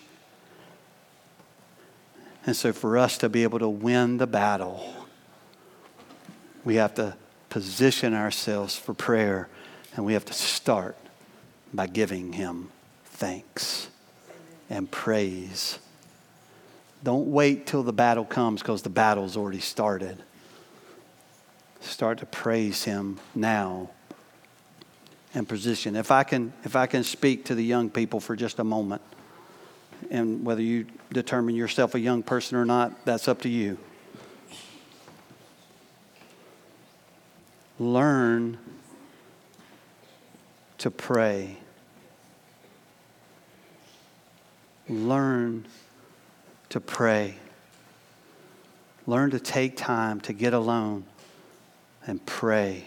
And 2.46 2.56
so, 2.56 2.74
for 2.74 2.98
us 2.98 3.20
to 3.20 3.30
be 3.30 3.44
able 3.44 3.60
to 3.60 3.70
win 3.70 4.18
the 4.18 4.26
battle, 4.26 4.94
we 6.66 6.76
have 6.76 6.96
to 6.96 7.16
position 7.50 8.16
ourselves 8.16 8.76
for 8.76 8.96
prayer 8.96 9.48
and 9.96 10.06
we 10.06 10.14
have 10.14 10.26
to 10.26 10.34
start 10.34 10.98
by 11.72 11.86
giving 11.86 12.34
Him 12.34 12.72
thanks 13.06 13.90
and 14.70 14.90
praise. 14.90 15.78
Don't 17.04 17.28
wait 17.32 17.66
till 17.66 17.84
the 17.84 17.94
battle 17.94 18.26
comes 18.26 18.62
because 18.62 18.84
the 18.84 18.90
battle's 18.90 19.36
already 19.36 19.60
started. 19.60 20.22
Start 21.80 22.20
to 22.20 22.28
praise 22.28 22.84
him 22.84 23.20
now 23.34 23.90
and 25.34 25.48
position. 25.50 25.96
If 25.96 26.12
I 26.12 26.24
can 26.24 26.54
if 26.64 26.76
I 26.76 26.86
can 26.86 27.04
speak 27.04 27.46
to 27.46 27.56
the 27.56 27.64
young 27.64 27.90
people 27.90 28.20
for 28.20 28.36
just 28.36 28.60
a 28.60 28.64
moment. 28.64 29.02
and 30.10 30.44
whether 30.46 30.62
you 30.62 30.88
determine 31.14 31.56
yourself 31.56 31.96
a 31.96 32.00
young 32.00 32.24
person 32.24 32.58
or 32.58 32.66
not, 32.66 33.06
that's 33.06 33.28
up 33.28 33.42
to 33.42 33.50
you. 33.50 33.78
Learn 37.80 38.58
to 40.80 40.92
pray. 40.92 41.58
Learn 44.90 45.66
to 46.71 46.79
pray. 46.79 47.36
Learn 49.05 49.31
to 49.31 49.39
take 49.39 49.75
time 49.75 50.21
to 50.21 50.34
get 50.34 50.53
alone 50.53 51.03
and 52.07 52.25
pray. 52.25 52.86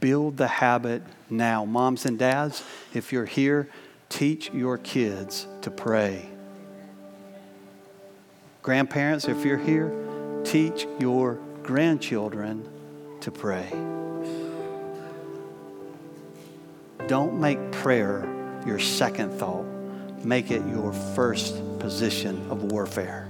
Build 0.00 0.38
the 0.38 0.48
habit 0.48 1.02
now. 1.28 1.66
Moms 1.66 2.06
and 2.06 2.18
dads, 2.18 2.62
if 2.94 3.12
you're 3.12 3.26
here, 3.26 3.68
teach 4.08 4.50
your 4.52 4.78
kids 4.78 5.46
to 5.60 5.70
pray. 5.70 6.30
Grandparents, 8.62 9.28
if 9.28 9.44
you're 9.44 9.58
here, 9.58 9.92
teach 10.44 10.86
your 10.98 11.38
grandchildren 11.62 12.66
to 13.20 13.30
pray. 13.30 13.68
Don't 17.06 17.38
make 17.38 17.72
prayer 17.72 18.26
your 18.66 18.78
second 18.78 19.32
thought, 19.32 19.66
make 20.24 20.50
it 20.50 20.66
your 20.66 20.92
first 20.92 21.60
position 21.80 22.48
of 22.50 22.70
warfare. 22.70 23.28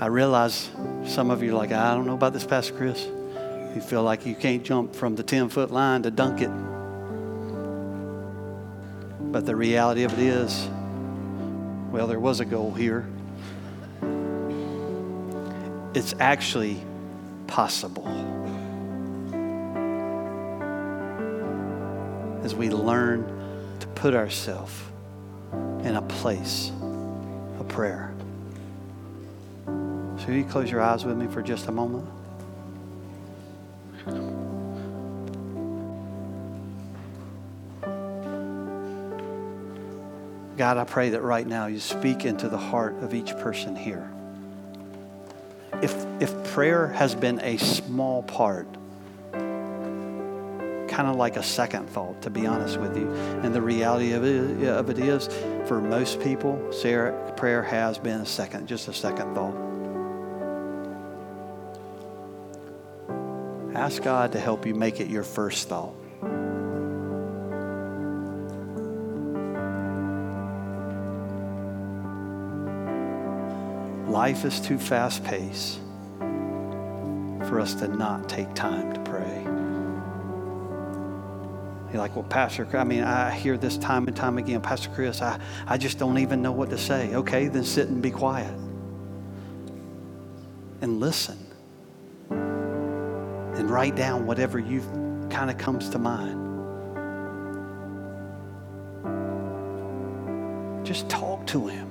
I 0.00 0.06
realize 0.06 0.70
some 1.04 1.30
of 1.30 1.42
you 1.42 1.52
are 1.52 1.58
like, 1.58 1.72
I 1.72 1.94
don't 1.94 2.06
know 2.06 2.14
about 2.14 2.32
this, 2.32 2.46
Pastor 2.46 2.74
Chris. 2.74 3.04
You 3.74 3.80
feel 3.80 4.02
like 4.02 4.24
you 4.24 4.34
can't 4.34 4.62
jump 4.62 4.94
from 4.94 5.16
the 5.16 5.22
10 5.22 5.48
foot 5.48 5.70
line 5.70 6.02
to 6.04 6.10
dunk 6.10 6.40
it. 6.40 6.50
But 9.32 9.44
the 9.44 9.56
reality 9.56 10.04
of 10.04 10.12
it 10.12 10.18
is, 10.18 10.68
well, 11.90 12.06
there 12.06 12.20
was 12.20 12.40
a 12.40 12.44
goal 12.44 12.72
here. 12.72 13.06
It's 15.94 16.14
actually 16.20 16.82
possible. 17.46 18.06
As 22.44 22.54
we 22.54 22.70
learn 22.70 23.35
put 23.96 24.14
ourselves 24.14 24.72
in 25.82 25.96
a 25.96 26.02
place 26.02 26.70
of 27.58 27.66
prayer. 27.66 28.12
So, 29.66 30.30
you 30.30 30.44
close 30.44 30.70
your 30.70 30.80
eyes 30.80 31.04
with 31.04 31.16
me 31.16 31.26
for 31.26 31.42
just 31.42 31.66
a 31.66 31.72
moment? 31.72 32.08
God, 40.56 40.78
I 40.78 40.84
pray 40.84 41.10
that 41.10 41.22
right 41.22 41.46
now 41.46 41.66
you 41.66 41.80
speak 41.80 42.24
into 42.24 42.48
the 42.48 42.58
heart 42.58 42.94
of 43.02 43.12
each 43.12 43.36
person 43.38 43.76
here. 43.76 44.10
If, 45.82 45.94
if 46.20 46.52
prayer 46.52 46.88
has 46.88 47.14
been 47.14 47.40
a 47.40 47.58
small 47.58 48.22
part, 48.22 48.66
kind 50.96 51.08
of 51.10 51.16
like 51.16 51.36
a 51.36 51.42
second 51.42 51.86
thought, 51.90 52.22
to 52.22 52.30
be 52.30 52.46
honest 52.46 52.78
with 52.78 52.96
you, 52.96 53.12
and 53.42 53.54
the 53.54 53.60
reality 53.60 54.12
of 54.12 54.24
it, 54.24 54.66
of 54.66 54.88
it 54.88 54.98
is, 54.98 55.28
for 55.68 55.78
most 55.78 56.18
people, 56.22 56.58
Sarah, 56.72 57.12
prayer 57.32 57.62
has 57.62 57.98
been 57.98 58.22
a 58.22 58.24
second, 58.24 58.66
just 58.66 58.88
a 58.88 58.94
second 58.94 59.34
thought. 59.34 59.54
Ask 63.74 64.02
God 64.02 64.32
to 64.32 64.40
help 64.40 64.64
you 64.64 64.74
make 64.74 64.98
it 64.98 65.08
your 65.08 65.22
first 65.22 65.68
thought. 65.68 65.92
Life 74.08 74.46
is 74.46 74.58
too 74.60 74.78
fast 74.78 75.22
paced 75.24 75.78
for 77.50 77.60
us 77.60 77.74
to 77.74 77.88
not 77.88 78.30
take 78.30 78.54
time 78.54 78.94
to 78.94 79.00
pray. 79.00 79.15
You're 81.96 82.02
like, 82.02 82.14
well, 82.14 82.26
Pastor, 82.26 82.68
I 82.76 82.84
mean, 82.84 83.02
I 83.02 83.30
hear 83.30 83.56
this 83.56 83.78
time 83.78 84.06
and 84.06 84.14
time 84.14 84.36
again. 84.36 84.60
Pastor 84.60 84.90
Chris, 84.90 85.22
I, 85.22 85.40
I 85.66 85.78
just 85.78 85.98
don't 85.98 86.18
even 86.18 86.42
know 86.42 86.52
what 86.52 86.68
to 86.68 86.76
say. 86.76 87.14
Okay, 87.14 87.48
then 87.48 87.64
sit 87.64 87.88
and 87.88 88.02
be 88.02 88.10
quiet 88.10 88.52
and 90.82 91.00
listen 91.00 91.38
and 92.28 93.70
write 93.70 93.96
down 93.96 94.26
whatever 94.26 94.58
you 94.58 94.80
kind 95.30 95.50
of 95.50 95.56
comes 95.56 95.88
to 95.88 95.98
mind. 95.98 96.36
Just 100.84 101.08
talk 101.08 101.46
to 101.46 101.66
him. 101.66 101.88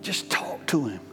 Just 0.00 0.30
talk 0.30 0.66
to 0.68 0.86
him. 0.86 1.11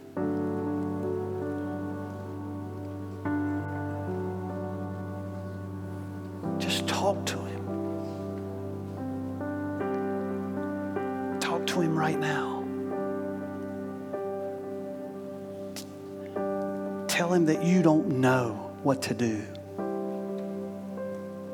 What 18.99 19.07
to 19.07 19.13
do, 19.13 19.41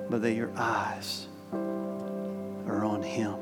but 0.10 0.20
that 0.24 0.34
your 0.34 0.52
eyes 0.58 1.28
are 1.54 2.84
on 2.84 3.04
him. 3.04 3.36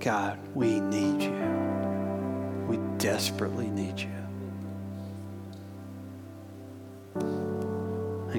God, 0.00 0.38
we 0.54 0.80
need 0.80 1.22
you. 1.22 1.30
We 2.68 2.78
desperately 2.96 3.68
need 3.68 4.00
you. 4.00 4.21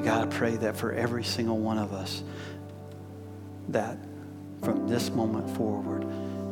God, 0.04 0.28
I 0.28 0.38
pray 0.38 0.58
that 0.58 0.76
for 0.76 0.92
every 0.92 1.24
single 1.24 1.60
one 1.60 1.78
of 1.78 1.94
us, 1.94 2.24
that 3.70 3.98
from 4.62 4.88
this 4.88 5.10
moment 5.10 5.50
forward, 5.56 6.04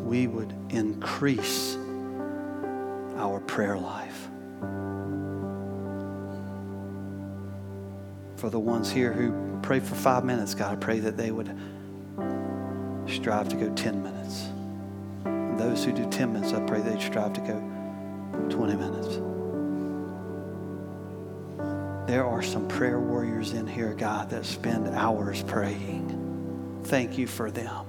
we 0.06 0.28
would 0.28 0.54
increase 0.70 1.76
our 3.18 3.42
prayer 3.42 3.78
life. 3.78 4.30
For 8.38 8.50
the 8.50 8.60
ones 8.60 8.90
here 8.90 9.12
who 9.12 9.60
pray 9.62 9.80
for 9.80 9.96
five 9.96 10.24
minutes, 10.24 10.56
God, 10.56 10.72
I 10.72 10.76
pray 10.76 11.00
that 11.00 11.18
they 11.18 11.32
would 11.32 11.56
strive 13.08 13.50
to 13.50 13.56
go 13.56 13.70
10 13.74 14.02
minutes. 14.02 14.48
And 15.26 15.60
those 15.60 15.84
who 15.84 15.92
do 15.92 16.10
10 16.10 16.34
minutes, 16.34 16.54
I 16.54 16.62
pray 16.62 16.82
they'd 16.82 17.02
strive 17.02 17.34
to 17.34 17.42
go 17.42 18.48
20 18.50 18.76
minutes. 18.76 19.31
There 22.08 22.26
are 22.26 22.42
some 22.42 22.68
prayer 22.68 23.00
warriors 23.00 23.54
in 23.54 23.68
here, 23.68 23.94
God, 23.94 24.30
that 24.32 24.46
spend 24.46 24.88
hours 24.90 25.44
praying. 25.44 26.82
Thank 26.86 27.18
you 27.18 27.28
for 27.28 27.52
them. 27.52 27.86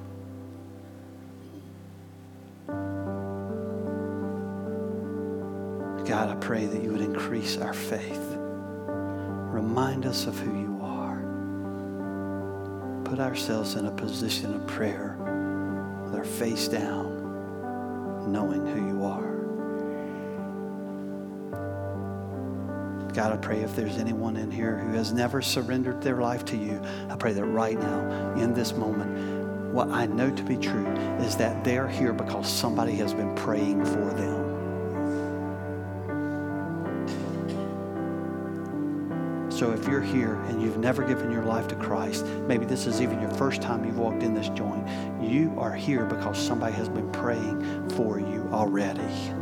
God, 6.06 6.28
I 6.28 6.34
pray 6.40 6.66
that 6.66 6.82
you 6.82 6.90
would 6.92 7.00
increase 7.00 7.56
our 7.56 7.72
faith. 7.72 8.36
Remind 8.86 10.04
us 10.04 10.26
of 10.26 10.38
who 10.38 10.60
you 10.60 10.78
are. 10.82 11.22
Put 13.04 13.18
ourselves 13.18 13.76
in 13.76 13.86
a 13.86 13.90
position 13.90 14.54
of 14.54 14.66
prayer 14.66 15.16
with 16.04 16.14
our 16.14 16.24
face 16.24 16.68
down, 16.68 18.30
knowing 18.30 18.66
who 18.66 18.86
you 18.86 19.04
are. 19.04 19.31
God, 23.14 23.32
I 23.32 23.36
pray 23.36 23.60
if 23.60 23.76
there's 23.76 23.98
anyone 23.98 24.38
in 24.38 24.50
here 24.50 24.78
who 24.78 24.96
has 24.96 25.12
never 25.12 25.42
surrendered 25.42 26.00
their 26.00 26.16
life 26.16 26.46
to 26.46 26.56
you, 26.56 26.80
I 27.10 27.16
pray 27.16 27.34
that 27.34 27.44
right 27.44 27.78
now, 27.78 28.34
in 28.36 28.54
this 28.54 28.72
moment, 28.72 29.74
what 29.74 29.90
I 29.90 30.06
know 30.06 30.30
to 30.30 30.42
be 30.42 30.56
true 30.56 30.86
is 31.20 31.36
that 31.36 31.62
they're 31.62 31.88
here 31.88 32.14
because 32.14 32.50
somebody 32.50 32.92
has 32.96 33.12
been 33.12 33.34
praying 33.34 33.84
for 33.84 34.14
them. 34.14 34.42
So 39.50 39.72
if 39.72 39.86
you're 39.86 40.00
here 40.00 40.36
and 40.48 40.62
you've 40.62 40.78
never 40.78 41.04
given 41.04 41.30
your 41.30 41.44
life 41.44 41.68
to 41.68 41.74
Christ, 41.76 42.24
maybe 42.48 42.64
this 42.64 42.86
is 42.86 43.02
even 43.02 43.20
your 43.20 43.30
first 43.30 43.60
time 43.60 43.84
you've 43.84 43.98
walked 43.98 44.22
in 44.22 44.32
this 44.34 44.48
joint, 44.48 44.88
you 45.22 45.54
are 45.58 45.74
here 45.74 46.06
because 46.06 46.38
somebody 46.38 46.74
has 46.76 46.88
been 46.88 47.12
praying 47.12 47.90
for 47.90 48.18
you 48.18 48.48
already. 48.52 49.41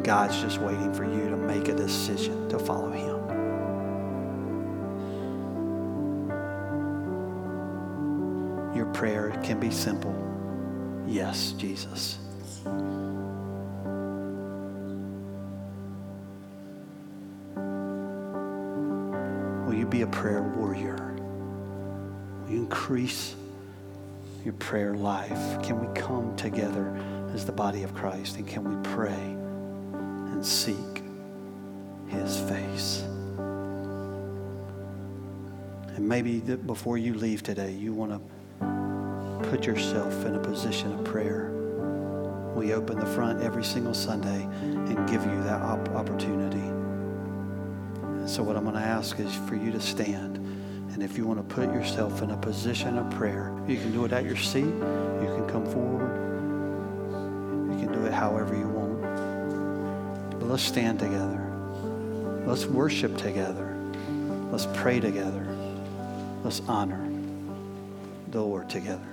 And 0.00 0.06
God's 0.06 0.40
just 0.40 0.58
waiting 0.62 0.94
for 0.94 1.04
you 1.04 1.28
to 1.28 1.36
make 1.36 1.68
a 1.68 1.74
decision 1.74 2.48
to 2.48 2.58
follow 2.58 2.90
Him. 2.90 3.18
Your 8.74 8.86
prayer 8.94 9.38
can 9.44 9.60
be 9.60 9.70
simple 9.70 10.16
Yes, 11.06 11.52
Jesus. 11.52 12.18
Will 19.66 19.74
you 19.74 19.84
be 19.86 20.00
a 20.00 20.06
prayer 20.06 20.40
warrior? 20.40 21.14
Will 22.44 22.50
you 22.50 22.60
increase 22.60 23.34
your 24.46 24.54
prayer 24.54 24.94
life? 24.94 25.62
Can 25.62 25.78
we 25.78 25.92
come 26.00 26.34
together 26.36 26.96
as 27.34 27.44
the 27.44 27.52
body 27.52 27.82
of 27.82 27.94
Christ 27.94 28.36
and 28.36 28.48
can 28.48 28.64
we 28.64 28.90
pray? 28.94 29.39
And 30.40 30.46
seek 30.46 31.02
his 32.08 32.40
face? 32.48 33.02
And 35.96 36.08
maybe 36.08 36.40
before 36.40 36.96
you 36.96 37.12
leave 37.12 37.42
today, 37.42 37.72
you 37.72 37.92
want 37.92 38.12
to 38.12 39.50
put 39.50 39.66
yourself 39.66 40.24
in 40.24 40.36
a 40.36 40.38
position 40.38 40.94
of 40.94 41.04
prayer. 41.04 41.50
We 42.56 42.72
open 42.72 42.98
the 42.98 43.04
front 43.04 43.42
every 43.42 43.62
single 43.62 43.92
Sunday 43.92 44.44
and 44.62 45.06
give 45.10 45.22
you 45.26 45.42
that 45.42 45.60
op- 45.60 45.90
opportunity. 45.90 46.58
So, 48.26 48.42
what 48.42 48.56
I'm 48.56 48.64
going 48.64 48.76
to 48.76 48.80
ask 48.80 49.20
is 49.20 49.34
for 49.46 49.56
you 49.56 49.70
to 49.72 49.80
stand. 49.80 50.38
And 50.92 51.02
if 51.02 51.18
you 51.18 51.26
want 51.26 51.46
to 51.46 51.54
put 51.54 51.66
yourself 51.66 52.22
in 52.22 52.30
a 52.30 52.36
position 52.38 52.96
of 52.96 53.10
prayer, 53.10 53.52
you 53.68 53.76
can 53.76 53.92
do 53.92 54.06
it 54.06 54.12
at 54.12 54.24
your 54.24 54.36
seat. 54.36 54.64
You 54.64 55.34
can 55.36 55.46
come 55.50 55.66
forward. 55.66 56.16
You 57.72 57.84
can 57.84 57.92
do 57.92 58.06
it 58.06 58.12
however 58.14 58.56
you 58.56 58.68
want. 58.68 58.89
Let's 60.50 60.64
stand 60.64 60.98
together. 60.98 61.46
Let's 62.44 62.66
worship 62.66 63.16
together. 63.16 63.76
Let's 64.50 64.66
pray 64.74 64.98
together. 64.98 65.46
Let's 66.42 66.60
honor 66.66 67.08
the 68.32 68.42
Lord 68.42 68.68
together. 68.68 69.09